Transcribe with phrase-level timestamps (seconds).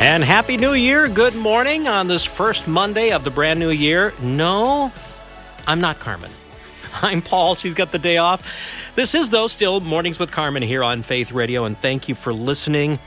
[0.00, 1.10] And Happy New Year.
[1.10, 4.14] Good morning on this first Monday of the brand new year.
[4.22, 4.90] No,
[5.66, 6.30] I'm not Carmen.
[7.02, 7.54] I'm Paul.
[7.54, 8.94] She's got the day off.
[8.96, 12.32] This is, though, still Mornings with Carmen here on Faith Radio, and thank you for
[12.32, 12.98] listening.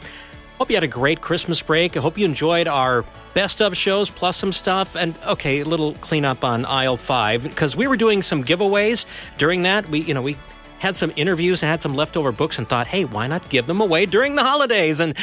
[0.59, 1.97] Hope you had a great Christmas break.
[1.97, 4.95] I hope you enjoyed our best of shows plus some stuff.
[4.95, 9.07] And okay, a little cleanup on aisle five because we were doing some giveaways
[9.39, 9.89] during that.
[9.89, 10.37] We, you know, we
[10.77, 13.81] had some interviews and had some leftover books and thought, hey, why not give them
[13.81, 14.99] away during the holidays?
[14.99, 15.17] And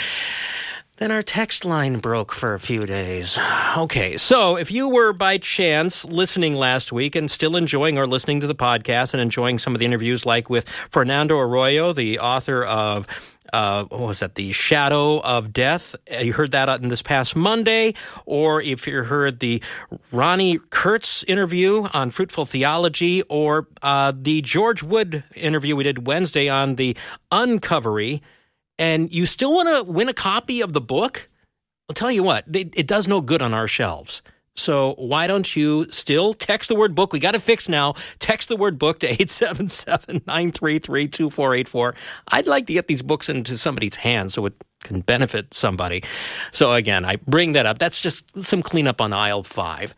[1.00, 3.38] then our text line broke for a few days.
[3.76, 8.40] Okay, so if you were by chance listening last week and still enjoying or listening
[8.40, 12.64] to the podcast and enjoying some of the interviews, like with Fernando Arroyo, the author
[12.64, 13.06] of
[13.52, 14.34] uh, what was that?
[14.34, 15.94] The Shadow of Death.
[16.12, 17.94] Uh, You heard that on this past Monday,
[18.26, 19.62] or if you heard the
[20.12, 26.48] Ronni Kurtz interview on fruitful theology, or uh, the George Wood interview we did Wednesday
[26.48, 26.96] on the
[27.30, 28.20] Uncovery
[28.80, 31.28] and you still want to win a copy of the book,
[31.88, 34.22] I'll tell you what, it, does no good on our shelves.
[34.60, 37.12] So why don't you still text the word book?
[37.12, 37.94] We got it fixed now.
[38.18, 41.94] Text the word book to 877-933-2484.
[42.28, 46.02] I'd like to get these books into somebody's hands so it can benefit somebody.
[46.52, 47.78] So again, I bring that up.
[47.78, 49.94] That's just some cleanup on aisle five.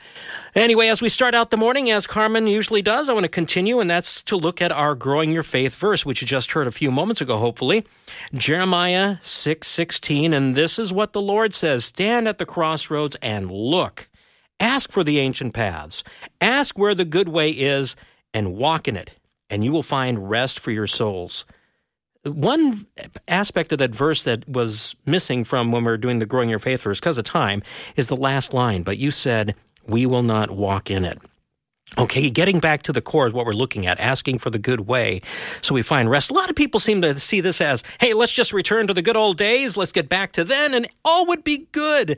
[0.54, 3.80] Anyway, as we start out the morning, as Carmen usually does, I want to continue,
[3.80, 6.72] and that's to look at our growing your faith verse, which you just heard a
[6.72, 7.86] few moments ago, hopefully.
[8.34, 13.50] Jeremiah 6 16, and this is what the Lord says Stand at the crossroads and
[13.50, 14.08] look.
[14.60, 16.04] Ask for the ancient paths.
[16.40, 17.96] Ask where the good way is
[18.32, 19.14] and walk in it,
[19.50, 21.44] and you will find rest for your souls.
[22.24, 22.86] One
[23.26, 26.60] aspect of that verse that was missing from when we were doing the Growing Your
[26.60, 27.62] Faith verse, because of time,
[27.96, 28.84] is the last line.
[28.84, 31.18] But you said, We will not walk in it.
[31.98, 34.80] Okay, getting back to the core is what we're looking at, asking for the good
[34.80, 35.20] way
[35.60, 36.30] so we find rest.
[36.30, 39.02] A lot of people seem to see this as, hey, let's just return to the
[39.02, 42.16] good old days, let's get back to then, and all would be good.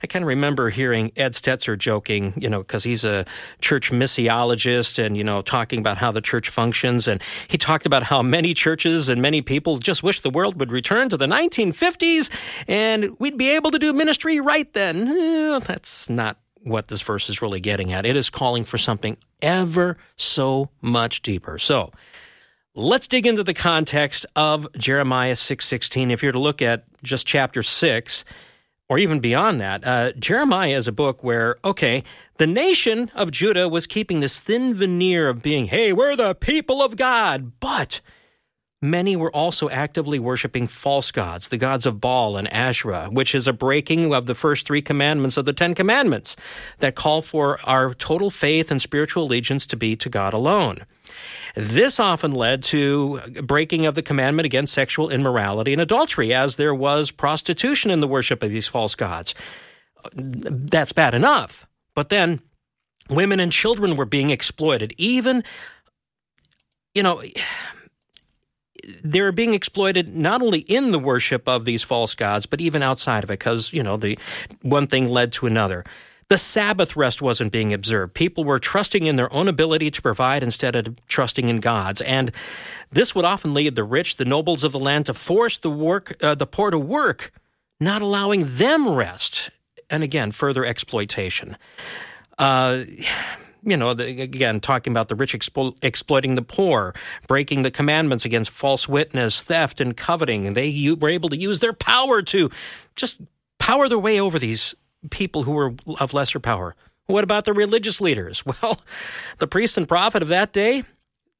[0.00, 3.24] I kind of remember hearing Ed Stetzer joking, you know, because he's a
[3.60, 7.08] church missiologist and, you know, talking about how the church functions.
[7.08, 10.70] And he talked about how many churches and many people just wish the world would
[10.70, 12.30] return to the 1950s
[12.68, 15.08] and we'd be able to do ministry right then.
[15.08, 18.04] Eh, that's not what this verse is really getting at.
[18.04, 21.58] It is calling for something ever so much deeper.
[21.58, 21.92] So
[22.74, 26.10] let's dig into the context of Jeremiah 6:16.
[26.10, 28.24] If you're to look at just chapter 6
[28.88, 32.02] or even beyond that, uh, Jeremiah is a book where, okay,
[32.38, 36.82] the nation of Judah was keeping this thin veneer of being, hey, we're the people
[36.82, 38.00] of God, but
[38.86, 43.48] Many were also actively worshiping false gods, the gods of Baal and Asherah, which is
[43.48, 46.36] a breaking of the first three commandments of the Ten Commandments
[46.78, 50.86] that call for our total faith and spiritual allegiance to be to God alone.
[51.56, 56.74] This often led to breaking of the commandment against sexual immorality and adultery, as there
[56.74, 59.34] was prostitution in the worship of these false gods.
[60.14, 61.66] That's bad enough.
[61.94, 62.40] But then
[63.10, 65.42] women and children were being exploited, even,
[66.94, 67.22] you know
[69.02, 73.24] they're being exploited not only in the worship of these false gods, but even outside
[73.24, 74.18] of it, because, you know, the
[74.62, 75.84] one thing led to another.
[76.28, 78.14] The Sabbath rest wasn't being observed.
[78.14, 82.00] People were trusting in their own ability to provide instead of trusting in God's.
[82.00, 82.32] And
[82.90, 86.16] this would often lead the rich, the nobles of the land, to force the work,
[86.22, 87.30] uh, the poor to work,
[87.78, 89.50] not allowing them rest.
[89.88, 91.56] And again, further exploitation.
[92.38, 92.84] Uh,
[93.66, 96.94] you know, the, again, talking about the rich explo- exploiting the poor,
[97.26, 100.46] breaking the commandments against false witness, theft, and coveting.
[100.46, 102.48] And they u- were able to use their power to
[102.94, 103.20] just
[103.58, 104.74] power their way over these
[105.10, 106.76] people who were of lesser power.
[107.06, 108.44] What about the religious leaders?
[108.62, 108.80] Well,
[109.38, 110.84] the priest and prophet of that day,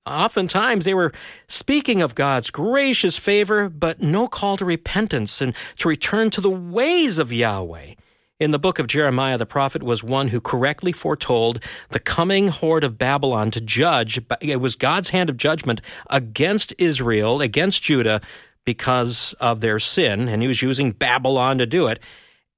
[0.05, 1.13] oftentimes they were
[1.49, 6.51] speaking of God's gracious favor, but no call to repentance and to return to the
[6.51, 7.95] ways of Yahweh.
[8.39, 12.85] In the book of Jeremiah, the prophet was one who correctly foretold the coming horde
[12.85, 14.21] of Babylon to judge.
[14.43, 15.81] It was God's hand of judgment
[16.11, 18.21] against Israel, against Judah,
[18.67, 21.99] because of their sin, and he was using Babylon to do it.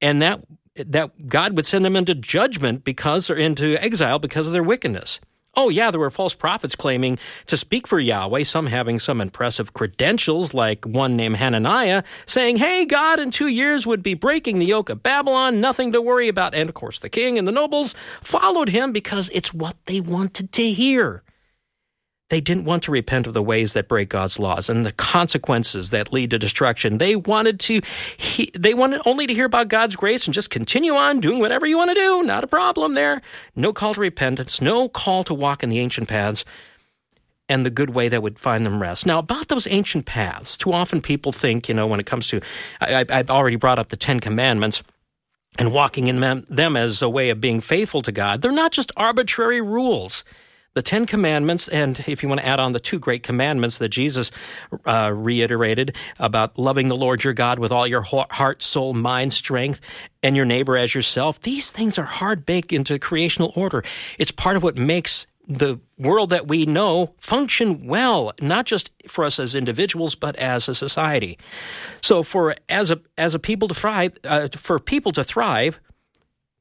[0.01, 0.43] And that
[0.75, 5.21] that God would send them into judgment because or into exile because of their wickedness.
[5.61, 9.75] Oh, yeah, there were false prophets claiming to speak for Yahweh, some having some impressive
[9.75, 14.67] credentials, like one named Hananiah, saying, Hey, God in two years would be breaking the
[14.67, 16.55] yoke of Babylon, nothing to worry about.
[16.55, 20.53] And of course, the king and the nobles followed him because it's what they wanted
[20.53, 21.25] to hear.
[22.31, 25.91] They didn't want to repent of the ways that break God's laws and the consequences
[25.91, 26.99] that lead to destruction.
[26.99, 27.81] They wanted to
[28.17, 31.67] he, they wanted only to hear about God's grace and just continue on doing whatever
[31.67, 32.23] you want to do.
[32.23, 33.23] Not a problem there.
[33.57, 36.45] No call to repentance, no call to walk in the ancient paths
[37.49, 39.07] and the good way that would find them rest.
[39.07, 42.43] Now, about those ancient paths, too often people think, you know, when it comes to,
[42.79, 44.83] I, have already brought up the Ten Commandments
[45.59, 48.43] and walking in them as a way of being faithful to God.
[48.43, 50.25] They're not just arbitrary rules
[50.75, 53.89] the Ten Commandments, and if you want to add on the two great commandments that
[53.89, 54.31] Jesus
[54.85, 59.81] uh, reiterated about loving the Lord your God with all your heart, soul, mind, strength,
[60.23, 63.83] and your neighbor as yourself, these things are hard baked into creational order.
[64.19, 69.25] It's part of what makes the world that we know function well, not just for
[69.25, 71.39] us as individuals, but as a society.
[72.03, 75.81] So, for as a as a people to thrive, uh, for people to thrive,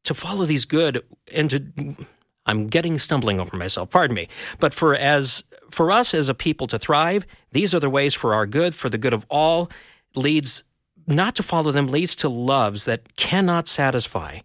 [0.05, 2.07] to follow these good and to
[2.47, 3.89] I'm getting stumbling over myself.
[3.89, 4.27] Pardon me.
[4.59, 8.33] But for as for us as a people to thrive, these are the ways for
[8.33, 9.69] our good, for the good of all,
[10.15, 10.63] leads
[11.05, 14.39] not to follow them leads to loves that cannot satisfy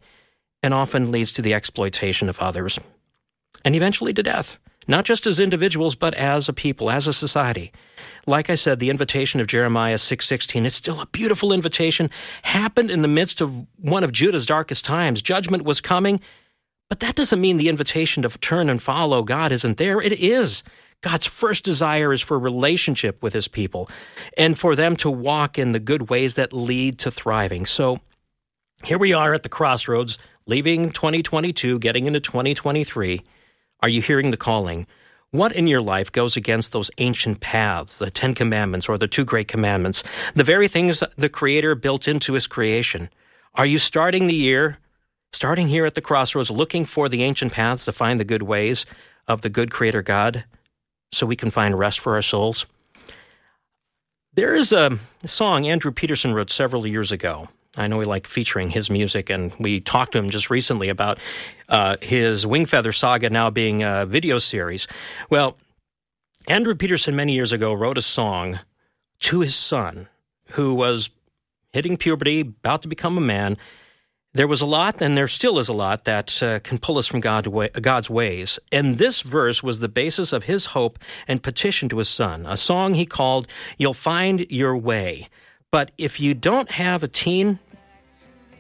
[0.62, 2.78] and often leads to the exploitation of others
[3.64, 7.72] and eventually to death, not just as individuals but as a people, as a society.
[8.26, 12.10] Like I said, the invitation of Jeremiah 6:16 is still a beautiful invitation,
[12.43, 15.22] happened in the midst of one of Judah's darkest times.
[15.22, 16.20] Judgment was coming,
[16.92, 19.98] but that doesn't mean the invitation to turn and follow God isn't there.
[20.02, 20.62] It is.
[21.00, 23.88] God's first desire is for relationship with his people
[24.36, 27.64] and for them to walk in the good ways that lead to thriving.
[27.64, 28.00] So
[28.84, 33.22] here we are at the crossroads, leaving 2022, getting into 2023.
[33.80, 34.86] Are you hearing the calling?
[35.30, 39.24] What in your life goes against those ancient paths, the Ten Commandments or the two
[39.24, 40.04] great commandments,
[40.34, 43.08] the very things the Creator built into His creation?
[43.54, 44.78] Are you starting the year
[45.32, 48.87] starting here at the crossroads, looking for the ancient paths to find the good ways
[49.26, 50.44] of the good Creator God
[51.11, 52.67] so we can find rest for our souls.
[54.34, 57.49] There is a song Andrew Peterson wrote several years ago.
[57.76, 61.19] I know we like featuring his music, and we talked to him just recently about
[61.69, 64.87] uh, his Wingfeather Saga now being a video series.
[65.31, 65.56] Well,
[66.49, 68.61] Andrew Peterson many years ago wrote a song
[69.20, 70.08] to his son
[70.52, 71.08] who was
[71.73, 73.56] hitting puberty, about to become a man,
[74.34, 77.06] there was a lot, and there still is a lot, that uh, can pull us
[77.06, 78.58] from God way, God's ways.
[78.70, 80.99] And this verse was the basis of his hope
[81.29, 83.46] and petition to his son, a song he called,
[83.76, 85.29] You'll Find Your Way.
[85.70, 87.58] But if you don't have a teen,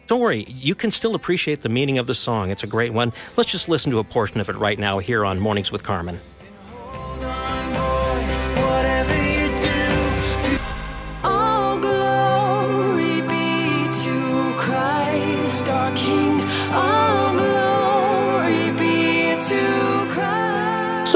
[0.06, 2.50] don't worry, you can still appreciate the meaning of the song.
[2.50, 3.12] It's a great one.
[3.36, 6.20] Let's just listen to a portion of it right now here on Mornings with Carmen.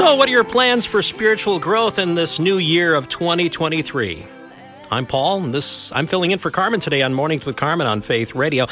[0.07, 4.25] What are your plans for spiritual growth in this new year of 2023?
[4.89, 8.01] I'm Paul, and this I'm filling in for Carmen today on Mornings with Carmen on
[8.01, 8.67] Faith Radio.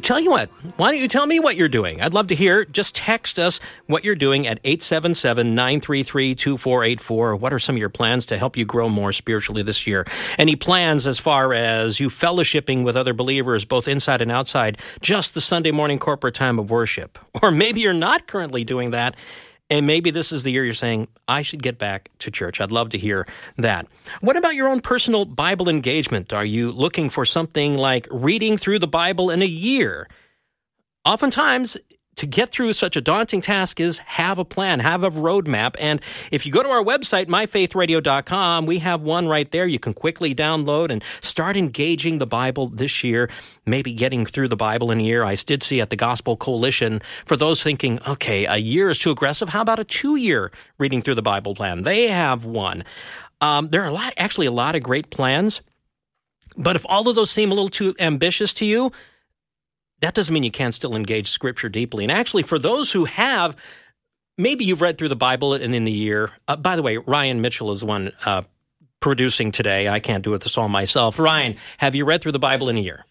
[0.00, 2.00] Tell you what, why don't you tell me what you're doing?
[2.00, 2.64] I'd love to hear.
[2.64, 7.38] Just text us what you're doing at 877-933-2484.
[7.38, 10.06] What are some of your plans to help you grow more spiritually this year?
[10.38, 15.34] Any plans as far as you fellowshipping with other believers, both inside and outside, just
[15.34, 17.18] the Sunday morning corporate time of worship?
[17.42, 19.16] Or maybe you're not currently doing that
[19.70, 22.60] and maybe this is the year you're saying, I should get back to church.
[22.60, 23.86] I'd love to hear that.
[24.20, 26.32] What about your own personal Bible engagement?
[26.32, 30.08] Are you looking for something like reading through the Bible in a year?
[31.04, 31.76] Oftentimes,
[32.16, 35.76] to get through such a daunting task is have a plan, have a roadmap.
[35.78, 39.94] And if you go to our website, myfaithradio.com, we have one right there you can
[39.94, 43.30] quickly download and start engaging the Bible this year,
[43.66, 45.24] maybe getting through the Bible in a year.
[45.24, 49.10] I did see at the Gospel Coalition, for those thinking, okay, a year is too
[49.10, 51.82] aggressive, how about a two year reading through the Bible plan?
[51.82, 52.84] They have one.
[53.40, 55.60] Um, there are a lot, actually, a lot of great plans.
[56.56, 58.92] But if all of those seem a little too ambitious to you,
[60.04, 62.04] that doesn't mean you can't still engage Scripture deeply.
[62.04, 63.56] And actually, for those who have,
[64.36, 66.30] maybe you've read through the Bible in, in the year.
[66.46, 68.42] Uh, by the way, Ryan Mitchell is one uh,
[69.00, 69.88] producing today.
[69.88, 71.18] I can't do it this all myself.
[71.18, 73.06] Ryan, have you read through the Bible in a year?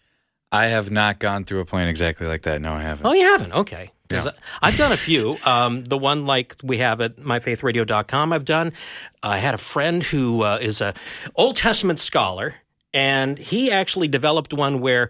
[0.52, 2.60] I have not gone through a plan exactly like that.
[2.60, 3.06] No, I haven't.
[3.06, 3.52] Oh, you haven't?
[3.52, 3.90] Okay.
[4.08, 4.30] Yeah.
[4.62, 5.36] I've done a few.
[5.44, 8.72] Um, the one like we have at myfaithradio.com, I've done.
[9.20, 10.94] I had a friend who uh, is a
[11.34, 12.54] Old Testament scholar,
[12.92, 15.08] and he actually developed one where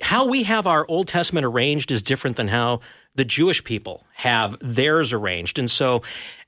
[0.00, 2.80] how we have our Old Testament arranged is different than how
[3.14, 5.58] the Jewish people have theirs arranged.
[5.58, 6.02] And so,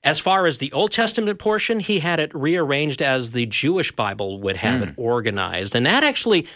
[0.04, 4.40] as far as the Old Testament portion, he had it rearranged as the Jewish Bible
[4.40, 5.00] would have it hmm.
[5.00, 5.74] organized.
[5.74, 6.46] And that actually.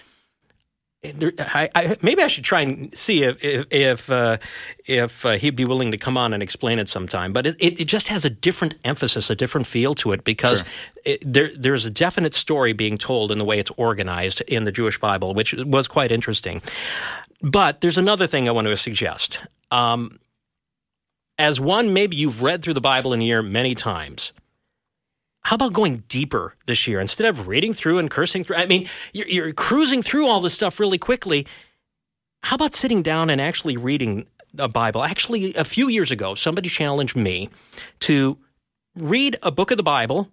[1.02, 4.38] There, I, I, maybe I should try and see if if if, uh,
[4.86, 7.32] if uh, he'd be willing to come on and explain it sometime.
[7.32, 10.64] But it, it, it just has a different emphasis, a different feel to it because
[11.04, 14.72] it, there there's a definite story being told in the way it's organized in the
[14.72, 16.62] Jewish Bible, which was quite interesting.
[17.40, 19.42] But there's another thing I want to suggest.
[19.70, 20.18] Um,
[21.38, 24.32] as one, maybe you've read through the Bible in a year many times.
[25.46, 28.56] How about going deeper this year instead of reading through and cursing through?
[28.56, 31.46] I mean, you're, you're cruising through all this stuff really quickly.
[32.42, 34.26] How about sitting down and actually reading
[34.58, 35.04] a Bible?
[35.04, 37.48] Actually, a few years ago, somebody challenged me
[38.00, 38.38] to
[38.96, 40.32] read a book of the Bible,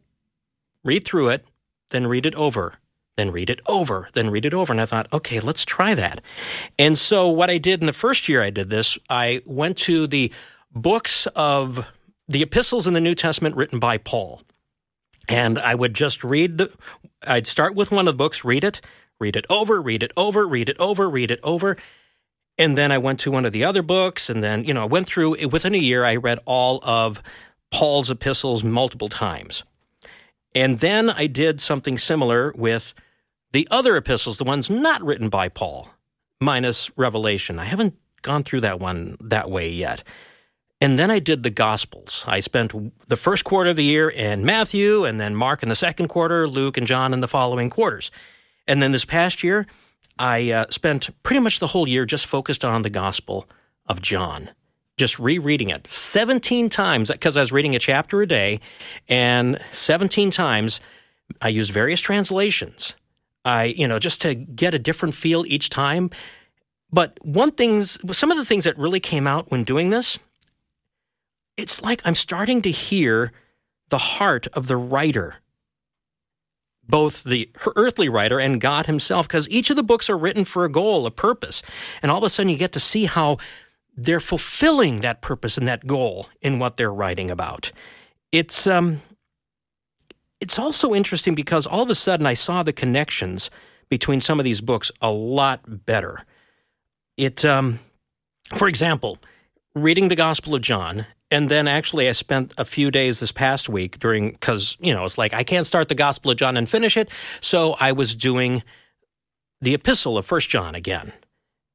[0.84, 1.46] read through it,
[1.91, 2.79] then read it over,
[3.15, 4.74] then read it over, then read it over.
[4.74, 6.22] And I thought, okay, let's try that.
[6.79, 10.08] And so, what I did in the first year I did this, I went to
[10.08, 10.34] the
[10.74, 11.86] books of
[12.27, 14.41] the epistles in the New Testament written by Paul.
[15.27, 16.75] And I would just read the,
[17.25, 18.82] I'd start with one of the books, read it,
[19.20, 21.77] read it over, read it over, read it over, read it over.
[22.58, 24.88] And then I went to one of the other books, and then, you know, I
[24.88, 27.24] went through, within a year, I read all of
[27.72, 29.63] Paul's epistles multiple times.
[30.53, 32.94] And then I did something similar with
[33.53, 35.89] the other epistles, the ones not written by Paul,
[36.39, 37.58] minus Revelation.
[37.58, 40.03] I haven't gone through that one that way yet.
[40.84, 42.25] And then I did the Gospels.
[42.28, 42.74] I spent
[43.08, 46.46] the first quarter of the year in Matthew, and then Mark in the second quarter,
[46.46, 48.12] Luke and John in the following quarters.
[48.68, 49.66] And then this past year,
[50.20, 53.48] I uh, spent pretty much the whole year just focused on the Gospel
[53.88, 54.50] of John,
[54.98, 58.60] just rereading it 17 times because I was reading a chapter a day,
[59.08, 60.82] and 17 times
[61.42, 62.94] I used various translations.
[63.46, 66.10] I, you know, just to get a different feel each time.
[66.92, 70.20] But one things, some of the things that really came out when doing this,
[71.58, 73.32] it's like I'm starting to hear
[73.90, 75.36] the heart of the writer,
[76.88, 80.66] both the earthly writer and God Himself, because each of the books are written for
[80.66, 81.62] a goal, a purpose.
[82.02, 83.38] And all of a sudden you get to see how
[83.96, 87.72] they're fulfilling that purpose and that goal in what they're writing about.
[88.32, 89.02] It's, um,
[90.42, 93.52] it's also interesting because all of a sudden I saw the connections
[93.90, 96.26] between some of these books a lot better.
[97.16, 97.80] It, um,
[98.56, 99.20] for example,
[99.76, 103.68] reading the Gospel of John, and then actually I spent a few days this past
[103.68, 106.70] week during because you know it's like I can't start the Gospel of John and
[106.70, 107.10] finish it,
[107.42, 108.63] so I was doing
[109.60, 111.12] the Epistle of First John again,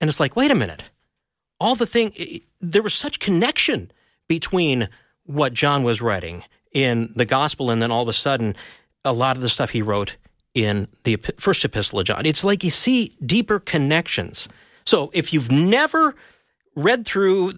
[0.00, 0.84] and it's like wait a minute,
[1.58, 2.12] all the thing
[2.60, 3.90] there was such connection
[4.28, 4.88] between
[5.24, 8.54] what John was writing in the Gospel, and then all of a sudden
[9.04, 10.16] a lot of the stuff he wrote
[10.54, 12.26] in the First Epistle of John.
[12.26, 14.48] It's like you see deeper connections.
[14.86, 16.14] So if you've never
[16.74, 17.54] read through,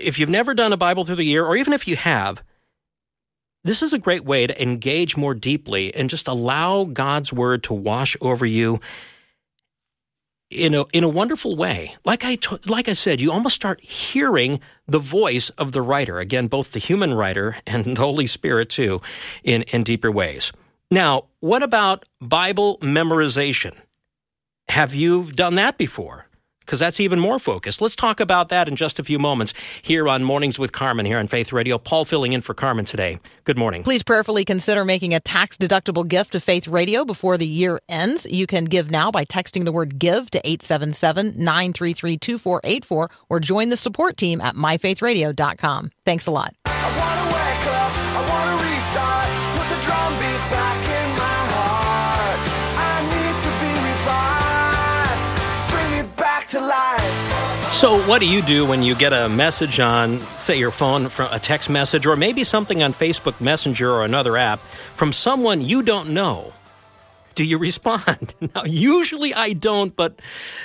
[0.00, 2.42] if you've never done a Bible through the year, or even if you have,
[3.62, 7.74] this is a great way to engage more deeply and just allow God's word to
[7.74, 8.80] wash over you
[10.50, 11.96] in a in a wonderful way.
[12.04, 16.18] Like I t- like I said, you almost start hearing the voice of the writer.
[16.18, 19.00] Again, both the human writer and the Holy Spirit too,
[19.44, 20.52] in in deeper ways.
[20.90, 23.74] Now, what about Bible memorization?
[24.68, 26.26] Have you done that before?
[26.70, 27.82] Because that's even more focused.
[27.82, 31.18] Let's talk about that in just a few moments here on Mornings with Carmen here
[31.18, 31.78] on Faith Radio.
[31.78, 33.18] Paul filling in for Carmen today.
[33.42, 33.82] Good morning.
[33.82, 38.24] Please prayerfully consider making a tax deductible gift to Faith Radio before the year ends.
[38.24, 43.70] You can give now by texting the word give to 877 933 2484 or join
[43.70, 45.90] the support team at myfaithradio.com.
[46.04, 46.54] Thanks a lot.
[57.80, 61.38] So, what do you do when you get a message on, say, your phone, a
[61.38, 64.60] text message, or maybe something on Facebook Messenger or another app
[64.96, 66.52] from someone you don't know?
[67.34, 68.34] Do you respond?
[68.54, 70.20] Now, usually I don't, but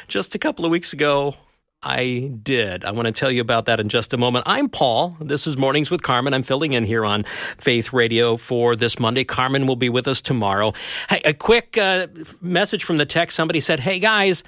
[0.10, 1.36] just a couple of weeks ago,
[1.82, 2.84] I did.
[2.84, 4.44] I want to tell you about that in just a moment.
[4.46, 5.16] I'm Paul.
[5.22, 6.34] This is Mornings with Carmen.
[6.34, 7.24] I'm filling in here on
[7.58, 9.24] Faith Radio for this Monday.
[9.24, 10.74] Carmen will be with us tomorrow.
[11.10, 12.08] Hey, a quick uh,
[12.42, 13.38] message from the text.
[13.38, 14.44] Somebody said, Hey, guys,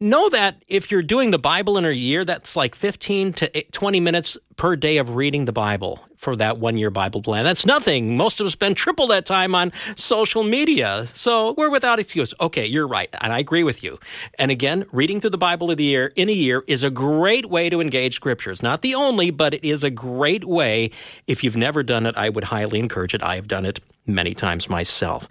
[0.00, 4.00] know that if you're doing the Bible in a year, that's like 15 to 20
[4.00, 7.44] minutes per day of reading the Bible for that one year Bible plan.
[7.44, 8.16] That's nothing.
[8.16, 11.06] Most of us spend triple that time on social media.
[11.14, 12.34] So we're without excuse.
[12.40, 13.08] Okay, you're right.
[13.20, 13.98] And I agree with you.
[14.38, 17.46] And again, reading through the Bible of the year in a year is a great
[17.46, 18.50] way to engage scripture.
[18.50, 20.90] It's not the only, but it is a great way.
[21.26, 23.22] If you've never done it, I would highly encourage it.
[23.22, 25.28] I have done it many times myself.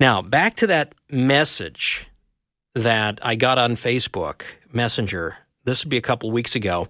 [0.00, 2.07] Now, back to that message
[2.82, 4.42] that I got on Facebook
[4.72, 5.36] Messenger.
[5.64, 6.88] This would be a couple weeks ago.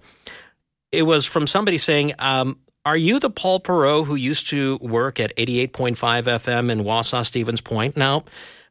[0.91, 5.19] It was from somebody saying, um, Are you the Paul Perot who used to work
[5.19, 7.97] at 88.5 FM in Wausau Stevens Point?
[7.97, 8.23] Now,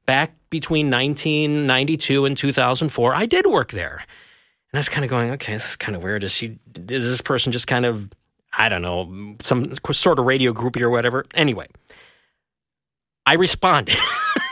[0.07, 4.05] back between 1992 and 2004, I did work there.
[4.73, 6.25] And I was kind of going, okay, this is kind of weird.
[6.25, 6.59] Is she?
[6.75, 8.11] Is this person just kind of,
[8.57, 11.25] I don't know, some sort of radio groupie or whatever?
[11.35, 11.69] Anyway,
[13.25, 13.97] I responded.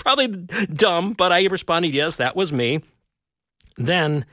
[0.00, 2.80] Probably dumb, but I responded, yes, that was me.
[3.76, 4.24] Then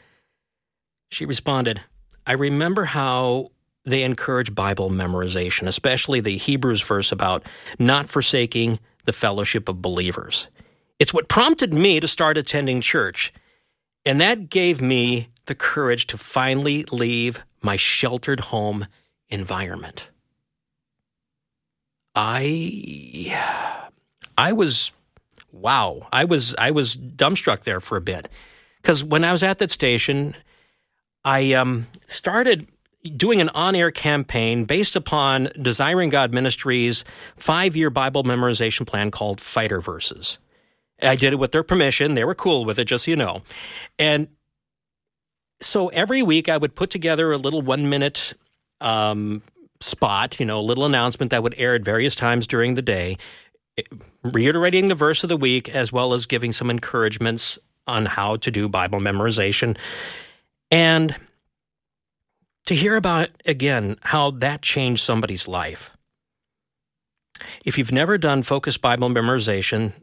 [1.11, 1.81] she responded,
[2.25, 3.51] I remember how
[3.85, 7.45] they encourage Bible memorization, especially the Hebrews verse about
[7.79, 10.47] not forsaking the fellowship of believers.
[10.99, 13.33] It's what prompted me to start attending church.
[14.05, 18.87] And that gave me the courage to finally leave my sheltered home
[19.29, 20.09] environment.
[22.15, 23.37] I
[24.37, 24.91] I was
[25.59, 26.07] wow.
[26.11, 28.29] I was I was dumbstruck there for a bit.
[28.83, 30.35] Cuz when I was at that station,
[31.25, 32.67] I um, started
[33.15, 37.05] doing an on-air campaign based upon Desiring God Ministries
[37.39, 40.39] 5-year Bible memorization plan called Fighter Verses.
[41.01, 42.15] I did it with their permission.
[42.15, 43.43] They were cool with it, just so you know.
[43.99, 44.29] And
[45.61, 48.33] so every week I would put together a little one minute
[48.81, 49.43] um,
[49.79, 53.17] spot, you know, a little announcement that would air at various times during the day,
[54.23, 58.51] reiterating the verse of the week as well as giving some encouragements on how to
[58.51, 59.77] do Bible memorization.
[60.69, 61.15] And
[62.65, 65.91] to hear about, again, how that changed somebody's life.
[67.63, 69.93] If you've never done focused Bible memorization,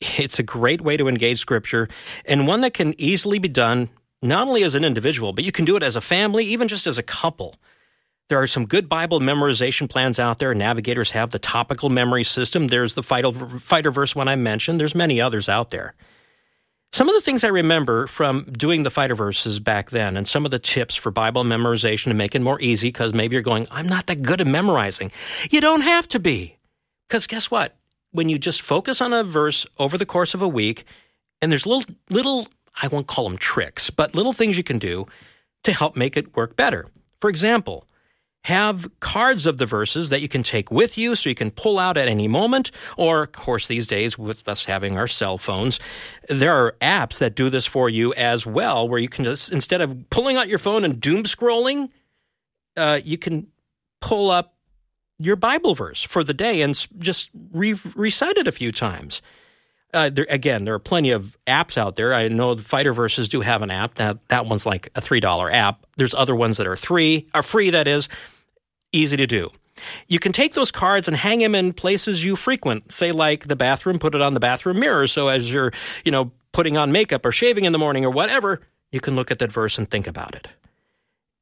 [0.00, 1.88] it's a great way to engage Scripture
[2.24, 3.88] and one that can easily be done
[4.20, 6.86] not only as an individual, but you can do it as a family, even just
[6.86, 7.56] as a couple.
[8.32, 10.54] There are some good Bible memorization plans out there.
[10.54, 12.68] Navigators have the topical memory system.
[12.68, 14.80] There's the fighter, verse one I mentioned.
[14.80, 15.94] There's many others out there.
[16.94, 20.46] Some of the things I remember from doing the fighter verses back then and some
[20.46, 23.66] of the tips for Bible memorization to make it more easy because maybe you're going,
[23.70, 25.12] I'm not that good at memorizing.
[25.50, 26.56] You don't have to be.
[27.08, 27.76] Because guess what?
[28.12, 30.84] When you just focus on a verse over the course of a week,
[31.42, 32.48] and there's little, little,
[32.80, 35.06] I won't call them tricks, but little things you can do
[35.64, 36.86] to help make it work better.
[37.20, 37.84] For example,
[38.44, 41.78] have cards of the verses that you can take with you so you can pull
[41.78, 42.70] out at any moment.
[42.96, 45.78] Or, of course, these days, with us having our cell phones,
[46.28, 49.80] there are apps that do this for you as well, where you can just, instead
[49.80, 51.90] of pulling out your phone and doom scrolling,
[52.76, 53.46] uh, you can
[54.00, 54.56] pull up
[55.18, 59.22] your Bible verse for the day and just re- recite it a few times.
[59.94, 62.14] Uh, there, again, there are plenty of apps out there.
[62.14, 63.96] I know the Fighter Verses do have an app.
[63.96, 65.84] That that one's like a three dollar app.
[65.96, 67.70] There's other ones that are three, are free.
[67.70, 68.08] That is
[68.92, 69.50] easy to do.
[70.08, 72.92] You can take those cards and hang them in places you frequent.
[72.92, 75.06] Say like the bathroom, put it on the bathroom mirror.
[75.06, 75.72] So as you're,
[76.04, 79.30] you know, putting on makeup or shaving in the morning or whatever, you can look
[79.30, 80.48] at that verse and think about it.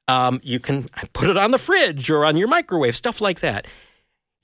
[0.08, 3.66] Um, you can put it on the fridge or on your microwave, stuff like that.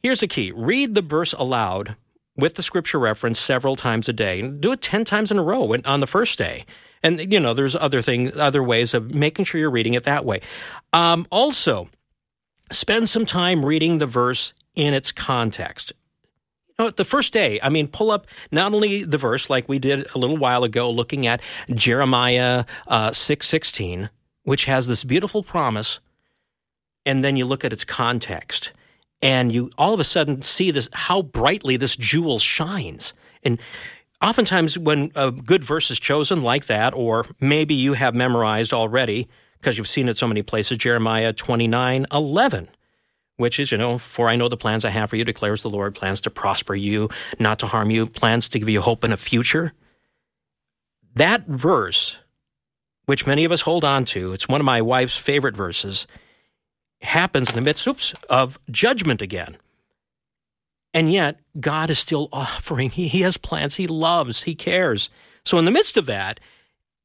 [0.03, 1.97] Here's the key: read the verse aloud
[2.37, 4.40] with the scripture reference several times a day.
[4.40, 6.64] And Do it 10 times in a row on the first day.
[7.03, 10.25] And, you know, there's other things, other ways of making sure you're reading it that
[10.25, 10.40] way.
[10.92, 11.88] Um, also,
[12.72, 15.92] spend some time reading the verse in its context.
[16.79, 19.79] You know, the first day, I mean, pull up not only the verse like we
[19.79, 21.40] did a little while ago, looking at
[21.72, 24.11] Jeremiah uh, six sixteen,
[24.42, 26.01] which has this beautiful promise,
[27.07, 28.72] and then you look at its context
[29.23, 33.15] and you all of a sudden see this how brightly this jewel shines.
[33.43, 33.61] And
[34.23, 39.29] oftentimes when a good verse is chosen like that or maybe you have memorized already
[39.59, 42.69] because you've seen it so many places jeremiah 29 11
[43.37, 45.71] which is you know for i know the plans i have for you declares the
[45.71, 49.13] lord plans to prosper you not to harm you plans to give you hope in
[49.13, 49.73] a future.
[51.15, 52.19] That verse
[53.07, 56.07] which many of us hold on to it's one of my wife's favorite verses
[57.07, 59.57] happens in the midst oops, of judgment again.
[60.92, 62.90] And yet, God is still offering.
[62.90, 63.77] He, he has plans.
[63.77, 64.45] He loves.
[64.45, 65.11] He cares.
[65.45, 66.40] So, in the midst of that,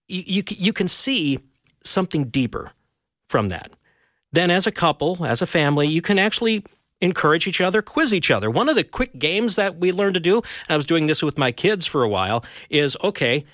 [0.07, 1.39] you, you, you can see
[1.83, 2.71] something deeper
[3.27, 3.71] from that.
[4.31, 6.63] Then, as a couple, as a family, you can actually
[7.01, 8.49] encourage each other, quiz each other.
[8.49, 11.21] One of the quick games that we learned to do, and I was doing this
[11.21, 13.45] with my kids for a while, is okay,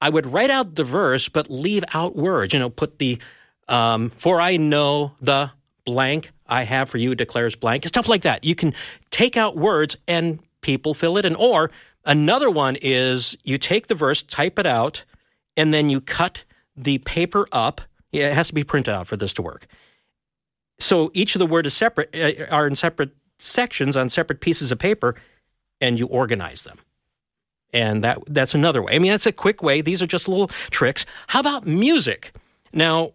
[0.00, 2.52] I would write out the verse, but leave out words.
[2.52, 3.18] You know, put the,
[3.68, 5.50] um, for I know the
[5.84, 8.44] blank I have for you declares blank, stuff like that.
[8.44, 8.74] You can
[9.10, 11.34] take out words and people fill it in.
[11.34, 11.70] Or
[12.04, 15.04] another one is you take the verse, type it out,
[15.56, 16.44] and then you cut
[16.76, 17.80] the paper up.
[18.12, 19.66] It has to be printed out for this to work.
[20.78, 24.72] So each of the words is separate, uh, are in separate sections on separate pieces
[24.72, 25.14] of paper,
[25.80, 26.78] and you organize them.
[27.72, 28.94] And that that's another way.
[28.94, 29.80] I mean, that's a quick way.
[29.80, 31.06] These are just little tricks.
[31.28, 32.32] How about music?
[32.72, 33.12] Now,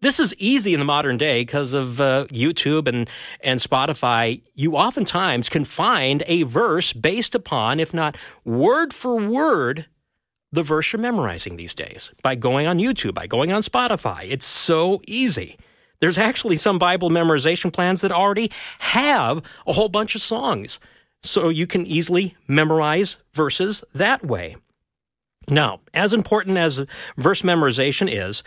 [0.00, 3.08] this is easy in the modern day because of uh, YouTube and,
[3.42, 4.42] and Spotify.
[4.54, 9.86] You oftentimes can find a verse based upon, if not word for word,
[10.52, 14.24] the verse you're memorizing these days by going on YouTube, by going on Spotify.
[14.28, 15.58] It's so easy.
[16.00, 20.80] There's actually some Bible memorization plans that already have a whole bunch of songs.
[21.22, 24.56] So you can easily memorize verses that way.
[25.48, 26.84] Now, as important as
[27.16, 28.42] verse memorization is,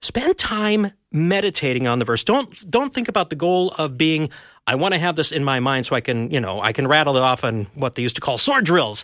[0.00, 2.24] spend time meditating on the verse.
[2.24, 4.30] Don't don't think about the goal of being
[4.66, 6.86] I want to have this in my mind so I can, you know, I can
[6.86, 9.02] rattle it off on what they used to call sword drills.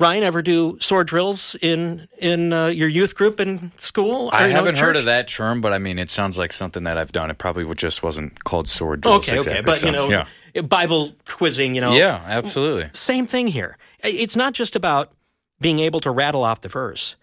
[0.00, 4.28] Ryan, ever do sword drills in in uh, your youth group in school?
[4.32, 6.82] I you know, haven't heard of that term, but I mean, it sounds like something
[6.82, 7.30] that I've done.
[7.30, 9.28] It probably just wasn't called sword drills.
[9.28, 12.90] Okay, okay, exactly, but you know, yeah, Bible quizzing, you know, yeah, absolutely.
[12.92, 13.78] Same thing here.
[14.00, 15.12] It's not just about
[15.60, 17.16] being able to rattle off the verse,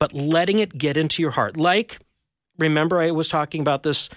[0.00, 1.56] but letting it get into your heart.
[1.56, 2.00] Like,
[2.58, 4.08] remember, I was talking about this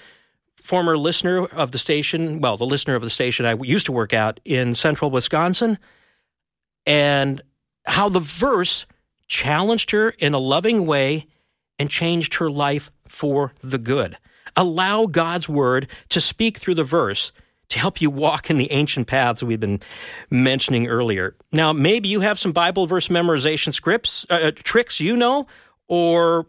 [0.55, 4.13] former listener of the station, well, the listener of the station I used to work
[4.13, 5.77] out in central Wisconsin,
[6.85, 7.41] and
[7.85, 8.85] how the verse
[9.27, 11.27] challenged her in a loving way
[11.77, 14.17] and changed her life for the good.
[14.55, 17.31] Allow God's word to speak through the verse
[17.69, 19.79] to help you walk in the ancient paths we've been
[20.29, 21.35] mentioning earlier.
[21.51, 25.47] Now, maybe you have some Bible verse memorization scripts, uh, tricks you know,
[25.87, 26.47] or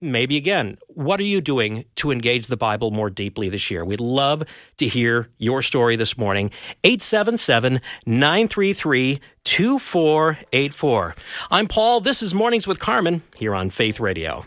[0.00, 3.84] maybe again, what are you doing to engage the Bible more deeply this year?
[3.84, 4.42] We'd love
[4.78, 6.50] to hear your story this morning.
[6.84, 11.14] 877 933 2484.
[11.50, 12.00] I'm Paul.
[12.00, 14.44] This is Mornings with Carmen here on Faith Radio.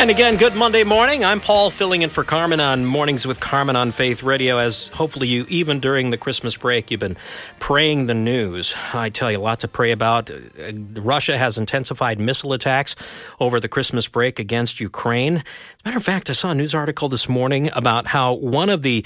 [0.00, 1.26] And again, good Monday morning.
[1.26, 4.56] I'm Paul filling in for Carmen on Mornings with Carmen on Faith Radio.
[4.56, 7.18] As hopefully you, even during the Christmas break, you've been
[7.58, 8.74] praying the news.
[8.94, 10.30] I tell you, a lot to pray about.
[10.30, 10.38] Uh,
[10.94, 12.96] Russia has intensified missile attacks
[13.40, 15.36] over the Christmas break against Ukraine.
[15.36, 15.42] As
[15.84, 18.80] a matter of fact, I saw a news article this morning about how one of
[18.80, 19.04] the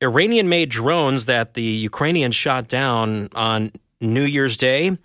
[0.00, 4.98] Iranian made drones that the Ukrainians shot down on New Year's Day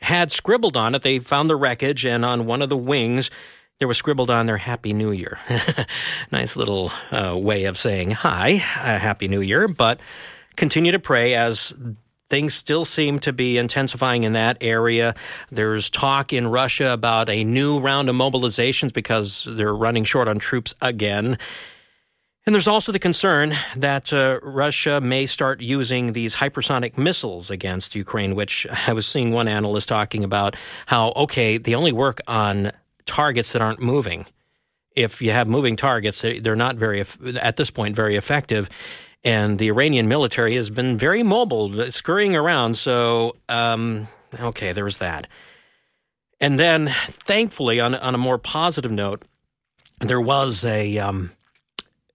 [0.00, 1.02] had scribbled on it.
[1.02, 3.30] They found the wreckage, and on one of the wings,
[3.78, 5.38] there was scribbled on there Happy New Year.
[6.32, 9.68] nice little uh, way of saying hi, uh, Happy New Year.
[9.68, 10.00] But
[10.56, 11.76] continue to pray as
[12.28, 15.14] things still seem to be intensifying in that area.
[15.50, 20.38] There's talk in Russia about a new round of mobilizations because they're running short on
[20.38, 21.38] troops again.
[22.44, 27.94] And there's also the concern that uh, Russia may start using these hypersonic missiles against
[27.94, 32.72] Ukraine, which I was seeing one analyst talking about how, okay, they only work on
[33.08, 34.26] targets that aren't moving.
[34.94, 37.04] If you have moving targets, they- they're not very,
[37.40, 38.68] at this point, very effective.
[39.24, 42.74] And the Iranian military has been very mobile, scurrying around.
[42.74, 44.06] So, um,
[44.38, 45.26] okay, there's that.
[46.40, 49.24] And then, thankfully, on, on a more positive note,
[50.00, 50.98] there was a.
[50.98, 51.32] Um,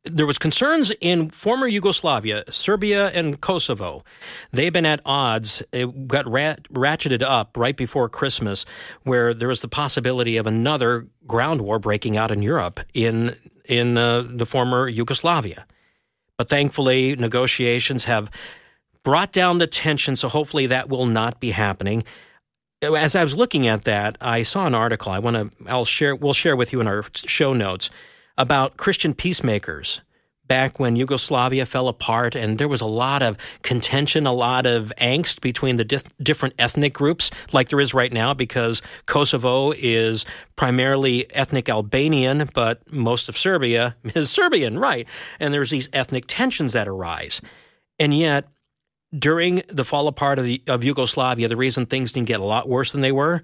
[0.05, 4.03] there was concerns in former Yugoslavia, Serbia and Kosovo.
[4.51, 5.63] They've been at odds.
[5.71, 8.65] It got rat- ratcheted up right before Christmas,
[9.03, 13.35] where there was the possibility of another ground war breaking out in Europe in
[13.65, 15.65] in uh, the former Yugoslavia.
[16.37, 18.29] But thankfully, negotiations have
[19.03, 22.03] brought down the tension, so hopefully that will not be happening.
[22.81, 25.13] As I was looking at that, I saw an article.
[25.13, 25.71] I want to.
[25.71, 26.13] I'll share.
[26.13, 27.89] We'll share with you in our show notes
[28.37, 30.01] about Christian peacemakers
[30.47, 34.91] back when Yugoslavia fell apart, and there was a lot of contention, a lot of
[34.99, 40.25] angst between the dif- different ethnic groups, like there is right now, because Kosovo is
[40.55, 45.07] primarily ethnic Albanian, but most of Serbia is Serbian, right?
[45.39, 47.41] And there's these ethnic tensions that arise.
[47.99, 48.47] And yet,
[49.17, 52.67] during the fall apart of, the, of Yugoslavia, the reason things didn't get a lot
[52.67, 53.43] worse than they were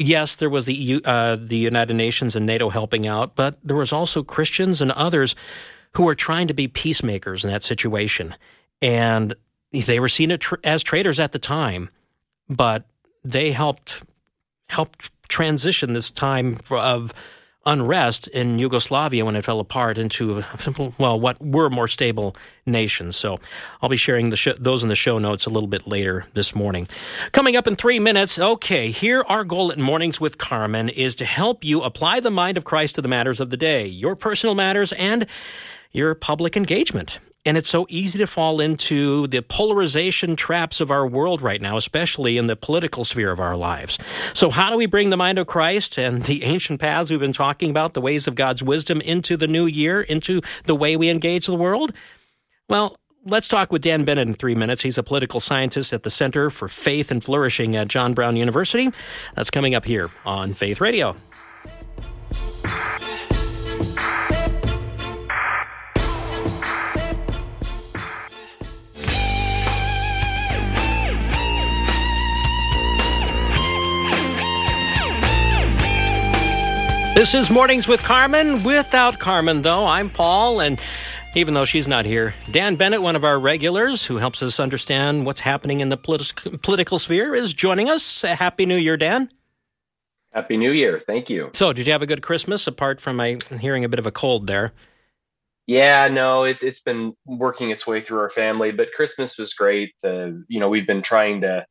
[0.00, 3.92] yes, there was the uh, the United Nations and NATO helping out, but there was
[3.92, 5.36] also Christians and others
[5.92, 8.34] who were trying to be peacemakers in that situation,
[8.82, 9.34] and
[9.72, 11.90] they were seen as traitors at the time,
[12.48, 12.84] but
[13.22, 14.02] they helped
[14.68, 17.12] helped transition this time of
[17.66, 20.42] unrest in Yugoslavia when it fell apart into
[20.98, 23.16] well what were more stable nations.
[23.16, 23.38] So
[23.82, 26.88] I'll be sharing sh- those in the show notes a little bit later this morning.
[27.32, 28.38] Coming up in 3 minutes.
[28.38, 32.56] Okay, here our goal at Mornings with Carmen is to help you apply the mind
[32.56, 35.26] of Christ to the matters of the day, your personal matters and
[35.92, 37.18] your public engagement.
[37.46, 41.78] And it's so easy to fall into the polarization traps of our world right now,
[41.78, 43.98] especially in the political sphere of our lives.
[44.34, 47.32] So, how do we bring the mind of Christ and the ancient paths we've been
[47.32, 51.08] talking about, the ways of God's wisdom, into the new year, into the way we
[51.08, 51.94] engage the world?
[52.68, 54.82] Well, let's talk with Dan Bennett in three minutes.
[54.82, 58.90] He's a political scientist at the Center for Faith and Flourishing at John Brown University.
[59.34, 61.16] That's coming up here on Faith Radio.
[77.20, 78.62] This is Mornings with Carmen.
[78.62, 80.80] Without Carmen, though, I'm Paul, and
[81.34, 85.26] even though she's not here, Dan Bennett, one of our regulars who helps us understand
[85.26, 88.22] what's happening in the politi- political sphere, is joining us.
[88.22, 89.30] Happy New Year, Dan.
[90.32, 90.98] Happy New Year.
[90.98, 91.50] Thank you.
[91.52, 94.10] So, did you have a good Christmas apart from my hearing a bit of a
[94.10, 94.72] cold there?
[95.66, 99.92] Yeah, no, it, it's been working its way through our family, but Christmas was great.
[100.02, 101.66] Uh, you know, we've been trying to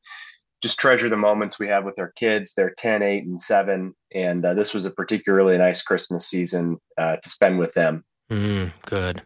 [0.61, 2.53] just treasure the moments we have with our kids.
[2.53, 3.93] They're 10, 8, and 7.
[4.13, 8.03] And uh, this was a particularly nice Christmas season uh, to spend with them.
[8.29, 9.23] Mm, good.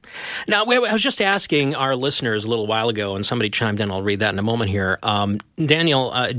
[0.48, 3.92] Now, I was just asking our listeners a little while ago, and somebody chimed in.
[3.92, 4.98] I'll read that in a moment here.
[5.04, 6.32] Um, Daniel, uh,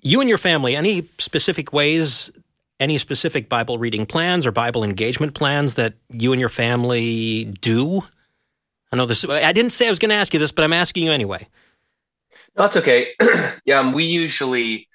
[0.00, 2.30] you and your family, any specific ways,
[2.78, 8.02] any specific Bible reading plans or Bible engagement plans that you and your family do?
[8.92, 9.24] I know this.
[9.24, 11.48] I didn't say I was going to ask you this, but I'm asking you anyway.
[12.56, 13.08] No, that's okay.
[13.64, 14.88] yeah, um, we usually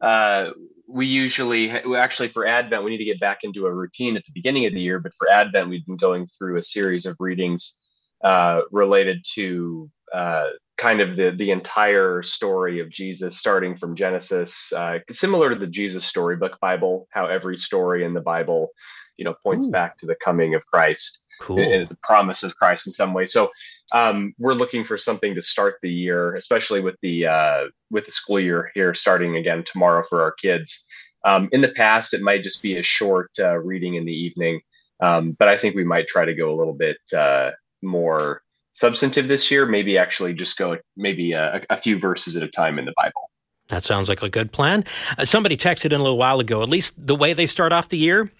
[0.00, 0.50] uh,
[0.88, 4.32] we usually actually for Advent we need to get back into a routine at the
[4.32, 4.98] beginning of the year.
[4.98, 7.78] But for Advent, we've been going through a series of readings
[8.22, 14.72] uh, related to uh, kind of the the entire story of Jesus, starting from Genesis,
[14.72, 18.70] uh, similar to the Jesus Storybook Bible, how every story in the Bible,
[19.16, 19.70] you know, points Ooh.
[19.70, 21.58] back to the coming of Christ, Cool.
[21.58, 23.26] and the promise of Christ in some way.
[23.26, 23.50] So
[23.92, 28.10] um, we're looking for something to start the year, especially with the uh, with the
[28.10, 30.84] school year here starting again tomorrow for our kids.
[31.24, 34.60] Um, in the past, it might just be a short uh, reading in the evening,
[35.00, 37.50] um, but I think we might try to go a little bit uh,
[37.82, 39.66] more substantive this year.
[39.66, 43.30] Maybe actually just go maybe a, a few verses at a time in the Bible.
[43.68, 44.84] That sounds like a good plan.
[45.16, 47.88] Uh, somebody texted in a little while ago, at least the way they start off
[47.88, 48.30] the year,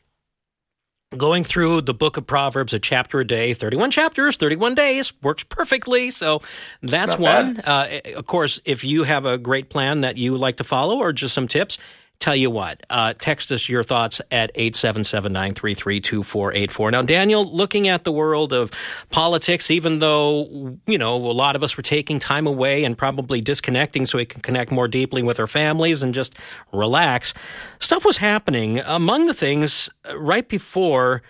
[1.17, 5.45] going through the book of Proverbs, a chapter a day, 31 chapters, 31 days, works
[5.45, 6.11] perfectly.
[6.11, 6.43] So
[6.83, 7.61] that's Not one.
[7.61, 11.13] Uh, of course, if you have a great plan that you like to follow or
[11.13, 11.79] just some tips,
[12.23, 16.93] tell you what, uh, text us your thoughts at 877-933-2484.
[16.93, 18.71] Now, Daniel, looking at the world of
[19.11, 23.41] politics, even though, you know, a lot of us were taking time away and probably
[23.41, 26.39] disconnecting so we can connect more deeply with our families and just
[26.73, 27.35] relax,
[27.81, 28.79] stuff was happening.
[28.79, 31.25] Among the things, uh, right before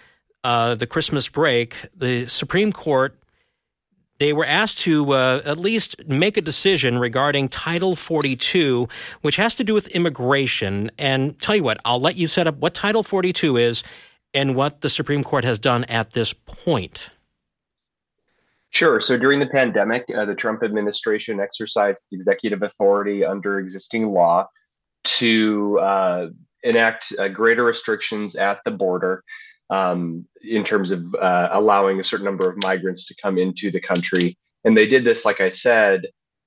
[0.45, 3.17] uh, the Christmas break, the Supreme Court
[4.23, 8.89] they were asked to uh, at least make a decision regarding Title 42,
[9.23, 10.91] which has to do with immigration.
[10.97, 13.83] And tell you what, I'll let you set up what Title 42 is
[14.33, 17.11] and what the Supreme Court has done at this point.
[18.71, 19.01] Sure.
[19.01, 24.47] So during the pandemic, uh, the Trump administration exercised its executive authority under existing law
[25.05, 26.29] to uh,
[26.63, 29.25] enact uh, greater restrictions at the border
[29.73, 33.81] um, in terms of uh, allowing a certain number of migrants to come into the
[33.81, 34.37] country.
[34.65, 36.07] And they did this, like I said,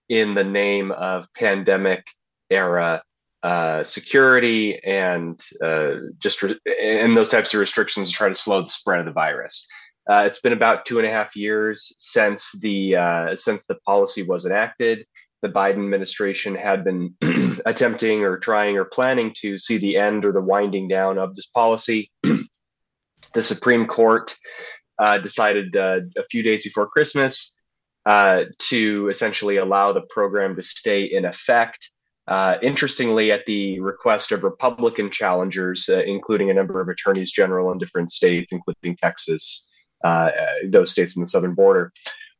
[0.10, 2.06] in the name of pandemic
[2.52, 3.02] era
[3.42, 8.62] uh, security and uh, just re- and those types of restrictions to try to slow
[8.62, 9.68] the spread of the virus.
[10.08, 14.22] Uh, it's been about two and a half years since the uh, since the policy
[14.22, 15.06] was enacted.
[15.42, 17.16] The Biden administration had been
[17.66, 21.48] attempting or trying or planning to see the end or the winding down of this
[21.48, 22.12] policy
[23.34, 24.36] the Supreme Court
[25.00, 27.54] uh, decided uh, a few days before Christmas
[28.06, 31.90] uh, to essentially allow the program to stay in effect.
[32.28, 37.72] Uh, interestingly, at the request of Republican challengers, uh, including a number of attorneys general
[37.72, 39.68] in different states, including Texas,
[40.04, 40.30] uh,
[40.68, 41.92] those states in the southern border.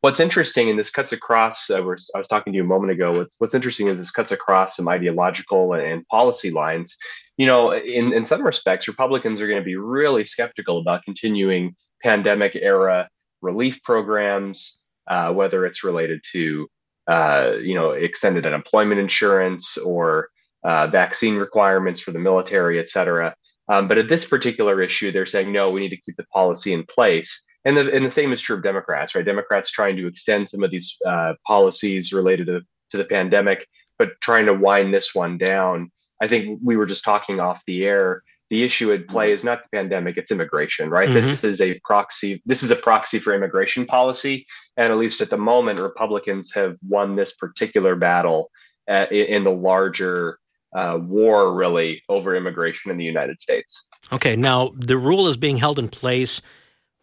[0.02, 3.36] What's interesting, and this cuts across, I was talking to you a moment ago, what's,
[3.40, 6.96] what's interesting is this cuts across some ideological and policy lines
[7.38, 11.76] you know, in, in some respects, Republicans are going to be really skeptical about continuing
[12.02, 13.10] pandemic era
[13.42, 16.68] relief programs, uh, whether it's related to,
[17.08, 20.30] uh, you know, extended unemployment insurance or
[20.64, 23.36] uh, vaccine requirements for the military, et cetera.
[23.68, 26.74] Um, but at this particular issue, they're saying, no, we need to keep the policy
[26.74, 27.44] in place.
[27.66, 29.26] And the, and the same is true of Democrats, right?
[29.26, 33.68] Democrats trying to extend some of these uh, policies related to, to the pandemic,
[33.98, 37.86] but trying to wind this one down I think we were just talking off the
[37.86, 38.24] air.
[38.52, 41.10] the issue at play is not the pandemic; it's immigration, right?
[41.10, 41.14] Mhm.
[41.16, 42.44] This is a proxy.
[42.46, 44.46] This is a proxy for immigration policy,
[44.78, 48.52] and at least at the moment, Republicans have won this particular battle
[48.88, 50.38] uh, in, in the larger
[50.76, 53.84] uh, war, really, over immigration in the United States.
[54.14, 56.40] Okay, now the rule is being held in place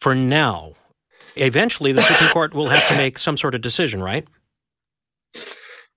[0.01, 0.75] for now.
[1.35, 4.29] Eventually, the Supreme Court will have to make some sort of decision, right?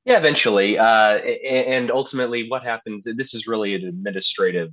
[0.05, 3.07] Yeah, eventually, uh, and ultimately, what happens?
[3.15, 4.71] This is really an administrative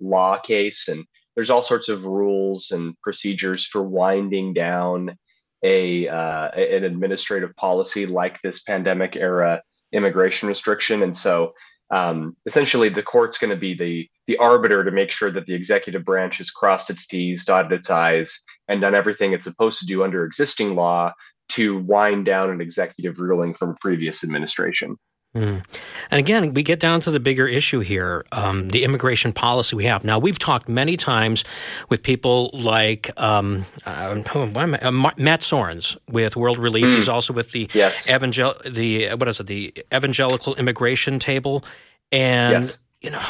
[0.00, 1.04] law case, and
[1.36, 5.16] there's all sorts of rules and procedures for winding down
[5.62, 11.52] a uh, an administrative policy like this pandemic era immigration restriction, and so
[11.90, 15.54] um, essentially, the court's going to be the the arbiter to make sure that the
[15.54, 19.86] executive branch has crossed its T's, dotted its I's, and done everything it's supposed to
[19.86, 21.12] do under existing law
[21.50, 24.96] to wind down an executive ruling from a previous administration.
[25.36, 25.64] Mm.
[26.12, 29.84] And again, we get down to the bigger issue here um, the immigration policy we
[29.86, 30.04] have.
[30.04, 31.42] Now, we've talked many times
[31.88, 36.84] with people like um, uh, I- uh, Ma- Matt Soerens with World Relief.
[36.86, 38.06] He's also with the Yes.
[38.08, 41.64] evangel- the what is it the Evangelical Immigration Table,
[42.12, 42.78] and Yes.
[43.00, 43.22] you know.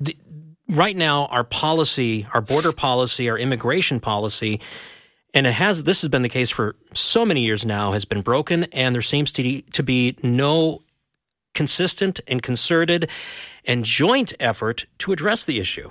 [0.00, 0.16] The,
[0.70, 4.60] Right now, our policy, our border policy, our immigration policy,
[5.38, 8.22] and it has this has been the case for so many years now, has been
[8.22, 10.82] broken, and there seems to, to be no
[11.54, 13.08] consistent and concerted
[13.64, 15.90] and joint effort to address the issue.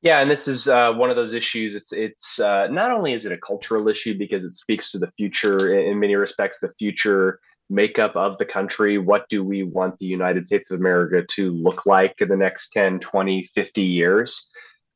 [0.00, 1.74] Yeah, and this is uh, one of those issues.
[1.74, 5.10] It's it's uh, not only is it a cultural issue because it speaks to the
[5.18, 8.96] future in many respects, the future makeup of the country.
[8.96, 12.70] What do we want the United States of America to look like in the next
[12.70, 14.48] 10, 20, 50 years?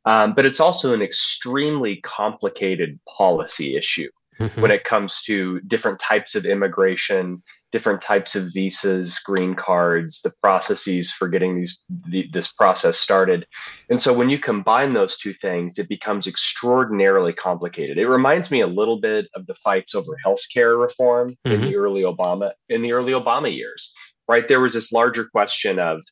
[0.05, 4.09] Um, but it's also an extremely complicated policy issue
[4.57, 10.33] when it comes to different types of immigration, different types of visas, green cards, the
[10.43, 13.47] processes for getting these the, this process started.
[13.89, 17.99] And so when you combine those two things, it becomes extraordinarily complicated.
[17.99, 22.03] It reminds me a little bit of the fights over healthcare reform in the early
[22.03, 23.95] Obama in the early Obama years.
[24.29, 24.49] Right?
[24.49, 26.03] There was this larger question of,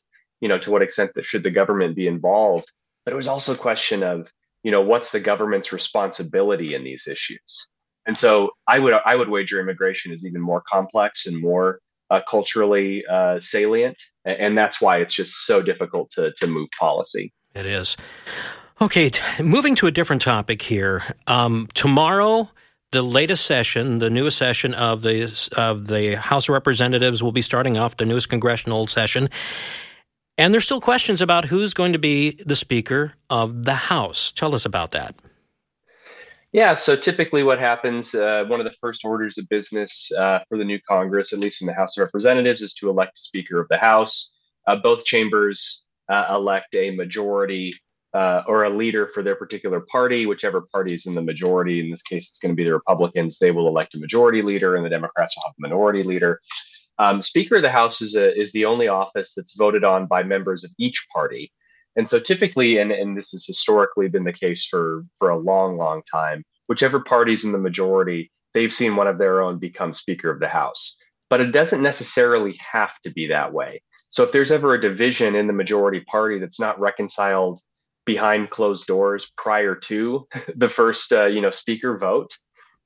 [0.41, 2.71] you know, to what extent that should the government be involved,
[3.05, 4.31] but it was also a question of,
[4.63, 7.67] you know, what's the government's responsibility in these issues?
[8.05, 12.21] And so I would I would wager immigration is even more complex and more uh,
[12.29, 17.31] culturally uh, salient, and that's why it's just so difficult to to move policy.
[17.53, 17.97] It is.
[18.81, 21.03] Okay, t- moving to a different topic here.
[21.27, 22.49] Um, tomorrow,
[22.91, 27.41] the latest session, the newest session of the of the House of Representatives will be
[27.41, 29.29] starting off the newest congressional session.
[30.41, 34.31] And there's still questions about who's going to be the Speaker of the House.
[34.31, 35.13] Tell us about that.
[36.51, 40.57] Yeah, so typically what happens, uh, one of the first orders of business uh, for
[40.57, 43.67] the new Congress, at least in the House of Representatives, is to elect Speaker of
[43.67, 44.33] the House.
[44.65, 47.75] Uh, both chambers uh, elect a majority
[48.15, 51.81] uh, or a leader for their particular party, whichever party is in the majority.
[51.81, 53.37] In this case, it's going to be the Republicans.
[53.37, 56.41] They will elect a majority leader, and the Democrats will have a minority leader.
[57.01, 60.21] Um, Speaker of the House is, a, is the only office that's voted on by
[60.21, 61.51] members of each party.
[61.95, 65.77] And so typically, and, and this has historically been the case for, for a long,
[65.77, 70.29] long time, whichever party's in the majority, they've seen one of their own become Speaker
[70.29, 70.95] of the House.
[71.27, 73.81] But it doesn't necessarily have to be that way.
[74.09, 77.61] So if there's ever a division in the majority party that's not reconciled
[78.05, 82.29] behind closed doors prior to the first uh, you know speaker vote,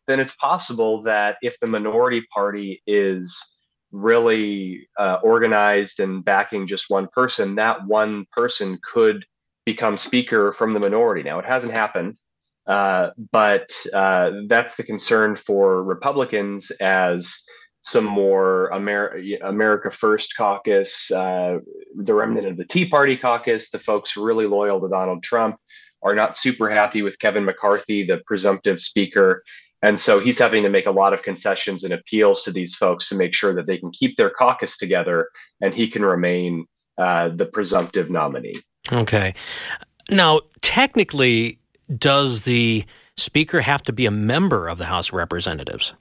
[0.08, 3.55] then it's possible that if the minority party is
[3.92, 9.26] really uh, organized and backing just one person, that one person could
[9.66, 11.24] become speaker from the minority.
[11.24, 12.20] Now, it hasn't happened,
[12.68, 17.44] uh, but uh, that's the concern for Republicans as
[17.82, 21.60] some more Amer- America First caucus, uh,
[21.96, 25.58] the remnant of the Tea Party caucus, the folks really loyal to Donald Trump
[26.02, 29.44] are not super happy with Kevin McCarthy, the presumptive speaker.
[29.86, 33.08] And so he's having to make a lot of concessions and appeals to these folks
[33.10, 35.30] to make sure that they can keep their caucus together
[35.62, 36.66] and he can remain
[36.98, 38.56] uh, the presumptive nominee.
[38.92, 39.36] Okay.
[40.10, 41.60] Now, technically,
[41.96, 42.84] does the
[43.16, 45.94] Speaker have to be a member of the House of Representatives?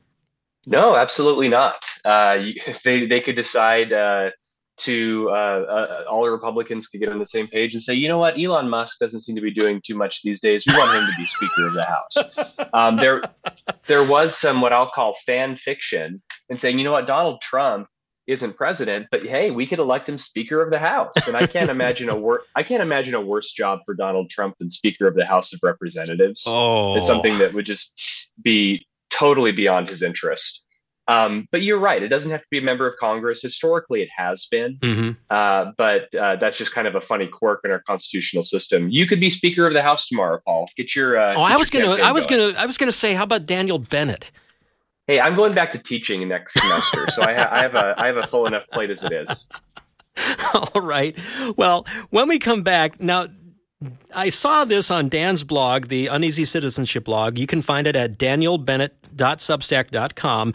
[0.64, 1.76] No, absolutely not.
[2.06, 2.38] Uh,
[2.84, 4.30] they they could decide uh,
[4.76, 8.08] to uh, uh, all the Republicans could get on the same page and say, you
[8.08, 10.64] know what, Elon Musk doesn't seem to be doing too much these days.
[10.66, 12.16] We want him to be Speaker of the House.
[12.74, 13.22] Um, there
[13.86, 16.20] there was some what I'll call fan fiction
[16.50, 17.86] and saying, you know what, Donald Trump
[18.26, 21.14] isn't president, but hey, we could elect him Speaker of the House.
[21.28, 24.56] And I can't imagine a wor- I can't imagine a worse job for Donald Trump
[24.58, 26.42] than Speaker of the House of Representatives.
[26.48, 28.00] Oh, It's something that would just
[28.42, 30.63] be totally beyond his interest.
[31.06, 33.42] Um, but you're right; it doesn't have to be a member of Congress.
[33.42, 37.60] Historically, it has been, hmm uh, but uh, that's just kind of a funny quirk
[37.64, 38.88] in our constitutional system.
[38.88, 40.70] You could be Speaker of the House tomorrow, Paul.
[40.76, 41.18] Get your.
[41.18, 42.52] Uh, Oh, I was gonna, I was going.
[42.52, 44.30] gonna, I was gonna say, how about Daniel Bennett?
[45.06, 48.06] Hey, I'm going back to teaching next semester, so I, ha- I have a I
[48.06, 49.48] have a full enough plate as it is.
[50.74, 51.14] All right.
[51.58, 53.26] Well, when we come back now.
[54.14, 57.38] I saw this on Dan's blog, the Uneasy Citizenship blog.
[57.38, 60.52] You can find it at danielbennett.substack.com.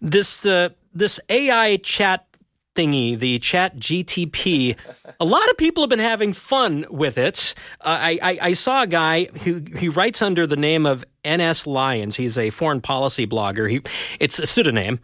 [0.00, 2.26] This uh, this AI chat
[2.74, 4.76] thingy, the Chat GTP,
[5.18, 7.54] a lot of people have been having fun with it.
[7.80, 11.66] Uh, I, I I saw a guy who he writes under the name of NS
[11.66, 12.16] Lyons.
[12.16, 13.70] He's a foreign policy blogger.
[13.70, 13.82] He
[14.18, 15.00] it's a pseudonym,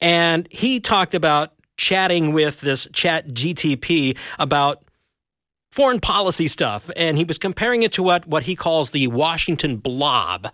[0.00, 4.82] and he talked about chatting with this Chat GTP about
[5.78, 9.76] foreign policy stuff, and he was comparing it to what what he calls the Washington
[9.76, 10.48] blob.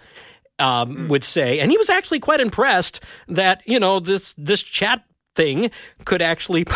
[0.58, 5.02] Um, Would say, and he was actually quite impressed that you know this this chat
[5.34, 5.70] thing
[6.04, 6.66] could actually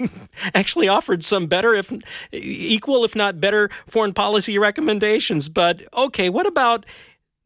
[0.54, 1.90] actually offered some better, if
[2.30, 5.48] equal, if not better, foreign policy recommendations.
[5.48, 6.84] But okay, what about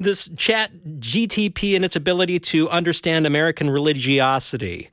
[0.01, 4.91] this chat GTP and its ability to understand American religiosity?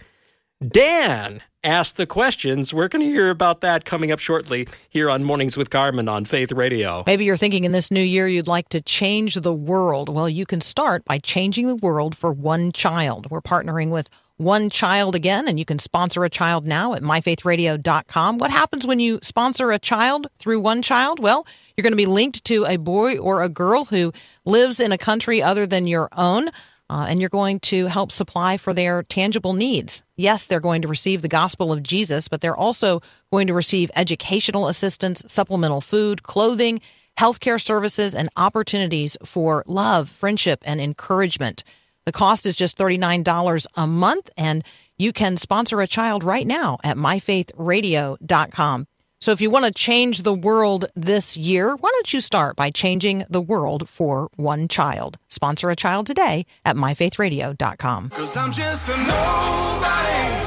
[0.65, 2.73] Dan asked the questions.
[2.73, 6.23] We're going to hear about that coming up shortly here on Mornings with Carmen on
[6.23, 7.03] Faith Radio.
[7.07, 10.07] Maybe you're thinking in this new year you'd like to change the world.
[10.07, 13.31] Well, you can start by changing the world for one child.
[13.31, 18.37] We're partnering with One Child again, and you can sponsor a child now at myfaithradio.com.
[18.37, 21.19] What happens when you sponsor a child through One Child?
[21.19, 24.13] Well, you're going to be linked to a boy or a girl who
[24.43, 26.49] lives in a country other than your own.
[26.89, 30.03] Uh, and you're going to help supply for their tangible needs.
[30.17, 33.89] Yes, they're going to receive the gospel of Jesus, but they're also going to receive
[33.95, 36.79] educational assistance, supplemental food, clothing,
[37.17, 41.63] healthcare services, and opportunities for love, friendship, and encouragement.
[42.05, 44.63] The cost is just $39 a month, and
[44.97, 48.87] you can sponsor a child right now at myfaithradio.com.
[49.25, 52.69] So if you want to change the world this year, why don't you start by
[52.69, 55.17] changing the world for one child?
[55.29, 58.11] Sponsor a child today at myfaithradio.com.
[58.11, 60.45] Cause I'm just a nobody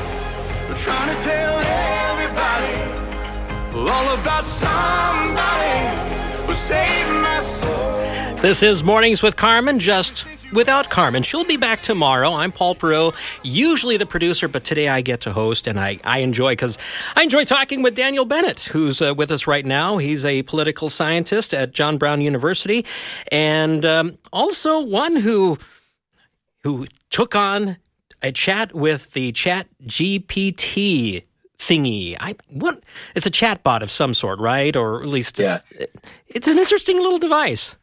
[0.76, 2.76] trying to tell everybody
[3.74, 8.17] all about somebody who saved my soul.
[8.40, 11.24] This is Mornings with Carmen, just without Carmen.
[11.24, 12.32] She'll be back tomorrow.
[12.34, 16.20] I'm Paul Perot, usually the producer, but today I get to host, and I, I
[16.20, 16.78] enjoy because
[17.16, 19.96] I enjoy talking with Daniel Bennett, who's uh, with us right now.
[19.96, 22.86] He's a political scientist at John Brown University,
[23.32, 25.58] and um, also one who
[26.62, 27.76] who took on
[28.22, 31.24] a chat with the Chat GPT
[31.58, 32.16] thingy.
[32.20, 32.84] I what?
[33.16, 34.76] It's a chatbot of some sort, right?
[34.76, 35.64] Or at least it's
[36.28, 37.74] it's an interesting little device.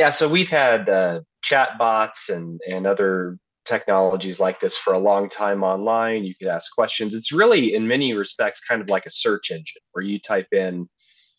[0.00, 3.36] Yeah, so we've had uh, chat bots and and other
[3.66, 6.24] technologies like this for a long time online.
[6.24, 7.12] You could ask questions.
[7.12, 10.88] It's really, in many respects, kind of like a search engine where you type in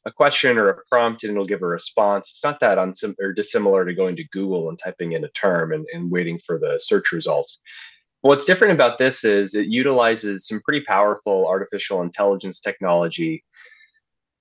[0.06, 2.30] a question or a prompt and it'll give a response.
[2.30, 5.72] It's not that unsim- or dissimilar to going to Google and typing in a term
[5.72, 7.58] and, and waiting for the search results.
[8.22, 13.44] What's different about this is it utilizes some pretty powerful artificial intelligence technology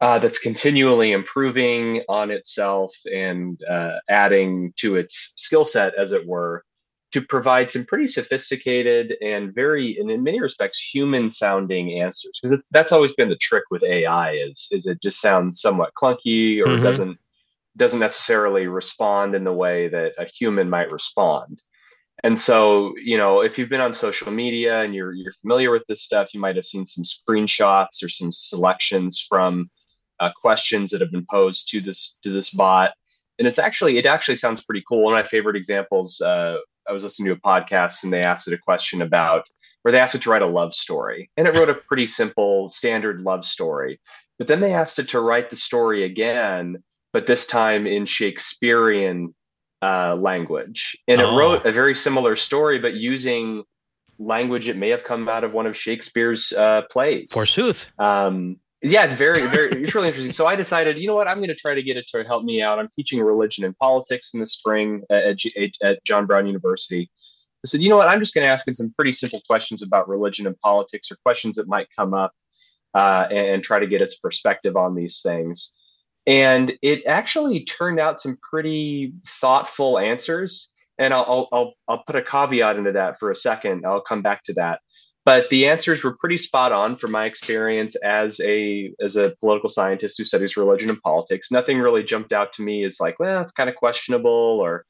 [0.01, 6.27] uh, that's continually improving on itself and uh, adding to its skill set, as it
[6.27, 6.65] were,
[7.13, 12.39] to provide some pretty sophisticated and very, and in many respects, human-sounding answers.
[12.43, 16.61] Because that's always been the trick with AI is is it just sounds somewhat clunky
[16.61, 16.83] or Mhm.
[16.83, 17.19] doesn't
[17.77, 21.63] doesn't necessarily respond in the way that a human might respond.
[22.23, 25.85] And so, you know, if you've been on social media and you're you're familiar with
[25.89, 29.71] this stuff, you might have seen some screenshots or some selections from
[30.21, 32.93] uh, questions that have been posed to this to this bot.
[33.39, 35.03] And it's actually it actually sounds pretty cool.
[35.05, 36.21] One of my favorite examples.
[36.21, 36.57] Uh,
[36.89, 39.45] I was listening to a podcast and they asked it a question about
[39.83, 42.69] where they asked it to write a love story, and it wrote a pretty simple
[42.69, 43.99] standard love story.
[44.39, 49.35] But then they asked it to write the story again, but this time in Shakespearean
[49.83, 51.37] uh, language, and it Oh.
[51.37, 53.63] wrote a very similar story, but using
[54.19, 57.31] language it may have come out of one of Shakespeare's uh, plays.
[57.33, 57.91] Forsooth.
[57.99, 60.33] Um, yeah, it's very, very, it's really interesting.
[60.33, 62.45] So I decided, you know what, I'm going to try to get it to help
[62.45, 62.79] me out.
[62.79, 67.11] I'm teaching religion and politics in the spring at, at, at John Brown University.
[67.65, 69.83] I said, you know what, I'm just going to ask it some pretty simple questions
[69.83, 72.33] about religion and politics or questions that might come up
[72.95, 75.75] uh, and, and try to get its perspective on these things.
[76.27, 80.71] And it actually turned out some pretty thoughtful answers.
[80.99, 83.87] And I'll, I'll, I'll, I'll put a caveat into that for a second.
[83.87, 84.81] I'll come back to that
[85.25, 89.69] but the answers were pretty spot on from my experience as a as a political
[89.69, 93.41] scientist who studies religion and politics nothing really jumped out to me as like well
[93.43, 94.85] it's kind of questionable or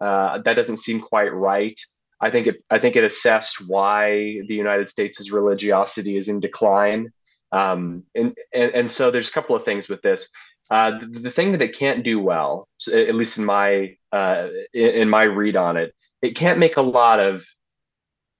[0.00, 1.78] uh, that doesn't seem quite right
[2.24, 7.12] I think it I think it assessed why the United States' religiosity is in decline.
[7.52, 10.30] Um, and, and and so there's a couple of things with this.
[10.70, 14.90] Uh, the, the, thing that it can't do well, at least in my uh, in,
[15.02, 17.44] in my read on it, it can't make a lot of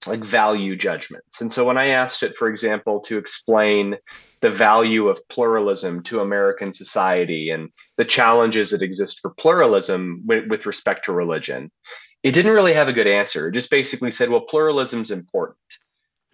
[0.07, 1.41] like value judgments.
[1.41, 3.97] And so when I asked it, for example, to explain
[4.41, 10.49] the value of pluralism to American society and the challenges that exist for pluralism with,
[10.49, 11.71] with respect to religion,
[12.23, 13.49] it didn't really have a good answer.
[13.49, 15.59] It just basically said, well, pluralism's important.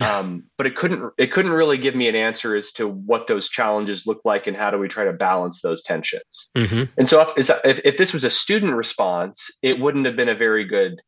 [0.02, 3.50] Um, but it couldn't it couldn't really give me an answer as to what those
[3.50, 6.48] challenges look like and how do we try to balance those tensions.
[6.56, 6.84] Mm-hmm.
[6.96, 10.34] And so if, if, if this was a student response, it wouldn't have been a
[10.34, 11.02] very good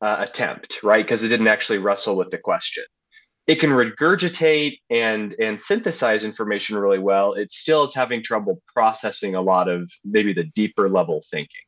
[0.00, 1.04] uh, attempt, right?
[1.04, 2.84] Because it didn't actually wrestle with the question.
[3.46, 7.32] It can regurgitate and and synthesize information really well.
[7.32, 11.62] It still is having trouble processing a lot of maybe the deeper level thinking.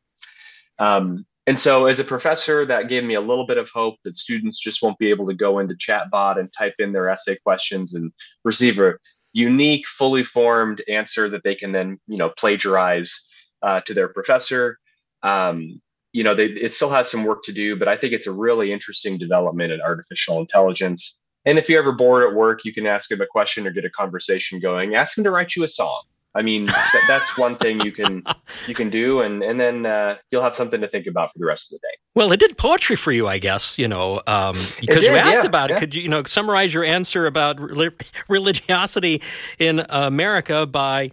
[0.79, 4.15] Um, and so, as a professor, that gave me a little bit of hope that
[4.15, 7.95] students just won't be able to go into Chatbot and type in their essay questions
[7.95, 8.13] and
[8.45, 8.95] receive a
[9.33, 13.27] unique, fully formed answer that they can then, you know, plagiarize
[13.63, 14.79] uh, to their professor.
[15.23, 15.81] Um,
[16.13, 18.33] you know, they, it still has some work to do, but I think it's a
[18.33, 21.19] really interesting development in artificial intelligence.
[21.45, 23.85] And if you're ever bored at work, you can ask him a question or get
[23.85, 24.95] a conversation going.
[24.95, 26.03] Ask him to write you a song.
[26.35, 28.23] I mean, th- that's one thing you can
[28.69, 31.47] you can do, and and then uh, you'll have something to think about for the
[31.47, 31.95] rest of the day.
[32.15, 33.79] Well, it did poetry for you, I guess.
[33.79, 35.79] You know, um, because you asked yeah, about it.
[35.79, 37.59] Could you you know summarize your answer about
[38.29, 39.23] religiosity
[39.59, 41.11] in America by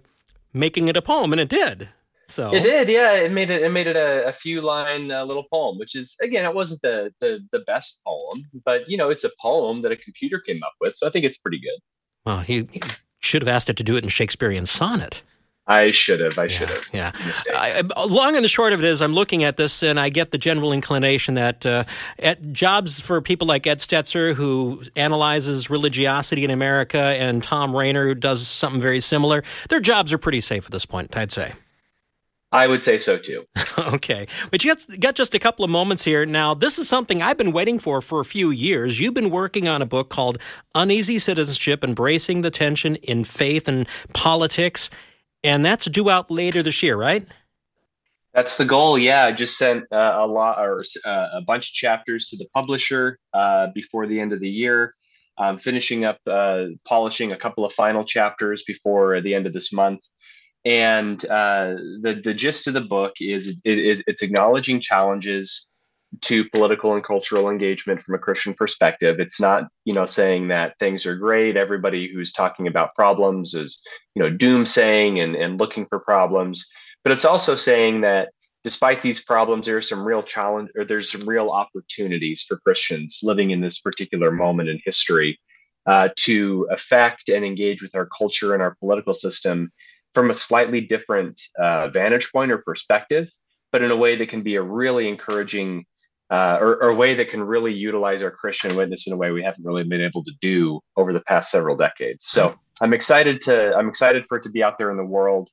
[0.54, 1.90] making it a poem, and it did.
[2.30, 3.14] So it did, yeah.
[3.14, 3.64] It made it.
[3.64, 6.82] It made it a, a few line uh, little poem, which is again, it wasn't
[6.82, 10.62] the, the the best poem, but you know, it's a poem that a computer came
[10.64, 11.80] up with, so I think it's pretty good.
[12.26, 12.68] Well, he
[13.20, 15.24] should have asked it to do it in Shakespearean sonnet.
[15.68, 16.38] I should have.
[16.38, 16.86] I yeah, should have.
[16.94, 17.12] Yeah.
[17.54, 20.32] I, long and the short of it is, I'm looking at this and I get
[20.32, 21.84] the general inclination that uh,
[22.20, 28.08] at jobs for people like Ed Stetzer, who analyzes religiosity in America, and Thom Rainer,
[28.08, 31.54] who does something very similar, their jobs are pretty safe at this point, I'd say.
[32.52, 33.46] I would say so too.
[33.78, 34.26] okay.
[34.52, 36.26] But you got, got just a couple of moments here.
[36.26, 39.00] Now, this is something I've been waiting for for a few years.
[39.00, 40.38] You've been working on a book called
[40.74, 44.90] Uneasy Citizenship Embracing the Tension in Faith and Politics.
[45.44, 47.28] And that's due out later this year, right?
[48.34, 48.98] That's the goal.
[48.98, 52.48] Yeah, I just sent uh, a lot or uh, a bunch of chapters to the
[52.54, 54.92] publisher uh, before the end of the year.
[55.40, 59.74] I'm finishing up uh, polishing a couple of final chapters before the end of this
[59.74, 60.00] month
[60.68, 65.68] and uh, the the gist of the book is it, it, it's acknowledging challenges
[66.22, 69.18] to political and cultural engagement from a Christian perspective.
[69.18, 71.56] It's not you know saying that things are great.
[71.56, 73.82] Everybody who's talking about problems is
[74.14, 76.68] you know doomsaying and and looking for problems,
[77.02, 78.32] but it's also saying that
[78.66, 83.22] despite these problems, there are some real challenge or there's some real opportunities for Christians
[83.24, 85.40] living in this particular moment in history
[85.86, 89.72] uh, to affect and engage with our culture and our political system
[90.18, 93.28] from a slightly different uh, vantage point or perspective,
[93.72, 95.86] but in a way that can be a really encouraging
[96.32, 99.30] uh, or, or, a way that can really utilize our Christian witness in a way
[99.30, 102.26] we haven't really been able to do over the past several decades.
[102.26, 105.52] So I'm excited to I'm excited for it to be out there in the world,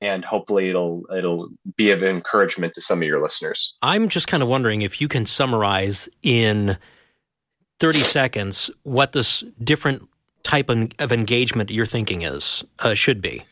[0.00, 3.74] and hopefully it'll it'll be of encouragement to some of your listeners.
[3.82, 6.78] I'm just kind of wondering if you can summarize in
[7.80, 10.08] 30 seconds what this different
[10.42, 13.44] type of engagement you're thinking is uh, should be.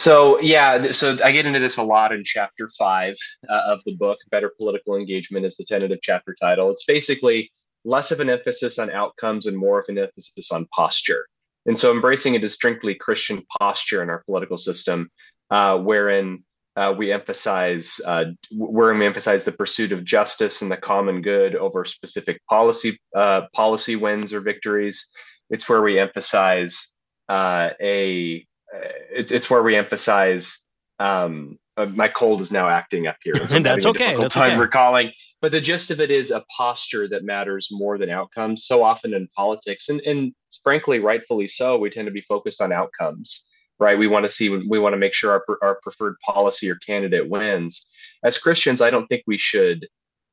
[0.00, 3.16] So yeah, so I get into this a lot in chapter five
[3.50, 4.16] uh, of the book.
[4.30, 6.70] Better political engagement is the tentative chapter title.
[6.70, 7.52] It's basically
[7.84, 11.26] less of an emphasis on outcomes and more of an emphasis on posture.
[11.66, 15.10] And so, embracing a distinctly Christian posture in our political system,
[15.50, 16.44] uh, wherein
[16.76, 21.56] uh, we emphasize uh, wherein we emphasize the pursuit of justice and the common good
[21.56, 25.06] over specific policy uh, policy wins or victories.
[25.50, 26.94] It's where we emphasize
[27.28, 30.58] uh, a it's it's where we emphasize.
[30.98, 34.16] Um, uh, my cold is now acting up here, so and that's okay.
[34.18, 34.60] That's time okay.
[34.60, 35.12] recalling.
[35.40, 38.66] But the gist of it is a posture that matters more than outcomes.
[38.66, 42.72] So often in politics, and and frankly, rightfully so, we tend to be focused on
[42.72, 43.46] outcomes.
[43.78, 43.98] Right?
[43.98, 44.50] We want to see.
[44.50, 47.86] We want to make sure our our preferred policy or candidate wins.
[48.22, 49.86] As Christians, I don't think we should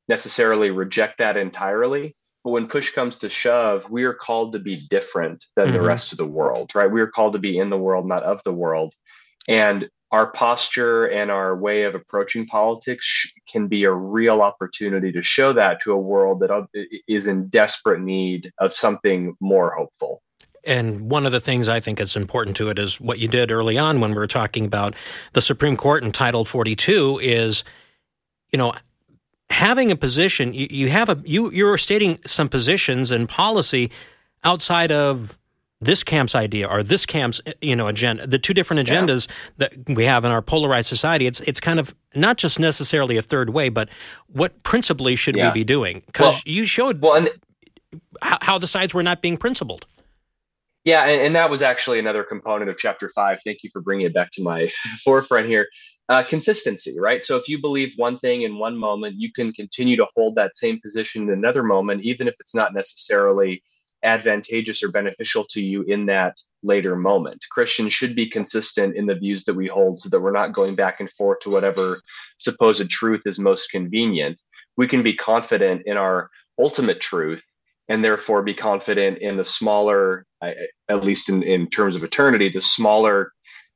[0.09, 2.15] necessarily reject that entirely
[2.47, 5.75] but when push comes to shove, we are called to be different than mm-hmm.
[5.75, 6.89] the rest of the world, right?
[6.89, 8.93] We are called to be in the world, not of the world.
[9.49, 15.21] And our posture and our way of approaching politics can be a real opportunity to
[15.21, 16.67] show that to a world that
[17.09, 20.21] is in desperate need of something more hopeful.
[20.63, 23.51] And one of the things I think is important to it is what you did
[23.51, 24.95] early on when we were talking about
[25.33, 27.65] the Supreme Court in Title 42 is,
[28.53, 28.71] you know,
[29.49, 33.91] having a position, you, you have a you you're stating some positions and policy
[34.43, 35.37] outside of
[35.79, 39.27] this camp's idea or this camp's you know agenda the two different agendas
[39.57, 43.21] that we have in our polarized society it's it's kind of not just necessarily a
[43.21, 43.87] third way but
[44.27, 45.49] what principally should Yeah.
[45.49, 47.29] we be doing because Well- you showed Well, and
[48.23, 49.85] how, how the sides were not being principled
[50.83, 53.39] Yeah, and, and that was actually another component of chapter five.
[53.43, 54.71] Thank you for bringing it back to my
[55.03, 55.67] forefront here.
[56.09, 57.21] Uh, consistency, right?
[57.21, 60.55] So if you believe one thing in one moment, you can continue to hold that
[60.55, 63.61] same position in another moment, even if it's not necessarily
[64.03, 67.45] advantageous or beneficial to you in that later moment.
[67.51, 70.75] Christians should be consistent in the views that we hold so that we're not going
[70.75, 72.01] back and forth to whatever
[72.37, 74.39] supposed truth is most convenient.
[74.77, 76.29] We can be confident in our
[76.59, 77.43] ultimate truth
[77.89, 82.61] and therefore be confident in the smaller, at least in, in terms of eternity, the
[82.61, 83.31] smaller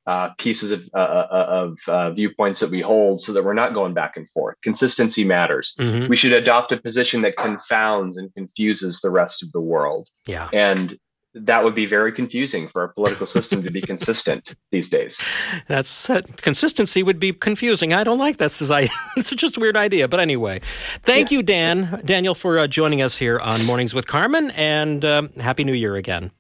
[0.07, 3.73] uh, pieces of, uh, uh, of uh, viewpoints that we hold so that we're not
[3.73, 4.55] going back and forth.
[4.63, 5.75] Consistency matters.
[5.79, 6.09] Mhm.
[6.09, 10.09] We should adopt a position that confounds and confuses the rest of the world.
[10.25, 10.97] yeah And
[11.33, 15.23] that would be very confusing for our political system to be consistent these days.
[15.67, 17.93] That's uh, consistency would be confusing.
[17.93, 18.89] I don't like that society.
[19.15, 20.07] it's just a weird idea.
[20.07, 20.61] But anyway,
[21.03, 25.29] thank you, Dan, Daniel, for uh, joining us here on Mornings with Carmen, and um,
[25.39, 26.31] happy New Year again.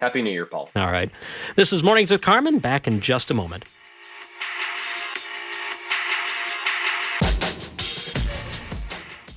[0.00, 0.70] Happy New Year, Paul.
[0.74, 1.10] All right,
[1.56, 2.58] this is Mornings with Carmen.
[2.58, 3.64] Back in just a moment.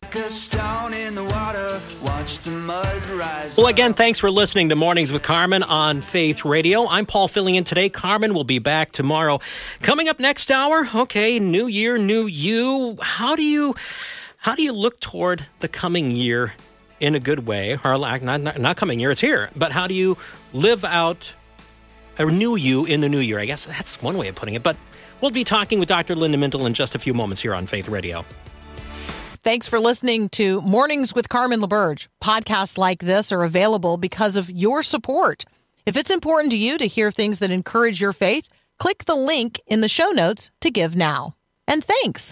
[0.02, 3.58] Like a stone in the water, watch the mud rise.
[3.58, 6.88] Well, again, thanks for listening to Mornings with Carmen on Faith Radio.
[6.88, 7.90] I'm Paul filling in today.
[7.90, 9.42] Carmen will be back tomorrow.
[9.82, 12.98] Coming up next hour, okay, new year, new you.
[13.02, 13.76] How do you
[14.38, 16.54] how do you look toward the coming year
[17.00, 17.78] in a good way?
[17.84, 19.50] Or not, not not coming year, it's here.
[19.56, 20.18] But how do you
[20.54, 21.34] live out
[22.18, 23.40] a new you in the new year?
[23.40, 24.64] I guess that's one way of putting it.
[24.64, 24.78] But
[25.22, 26.16] we'll be talking with Dr.
[26.16, 28.26] Linda Mintle in just a few moments here on Faith Radio.
[29.44, 32.08] Thanks for listening to Mornings with Carmen LaBerge.
[32.24, 35.44] Podcasts like this are available because of your support.
[35.86, 38.48] If it's important to you to hear things that encourage your faith,
[38.80, 41.36] click the link in the show notes to give now.
[41.68, 42.32] And thanks.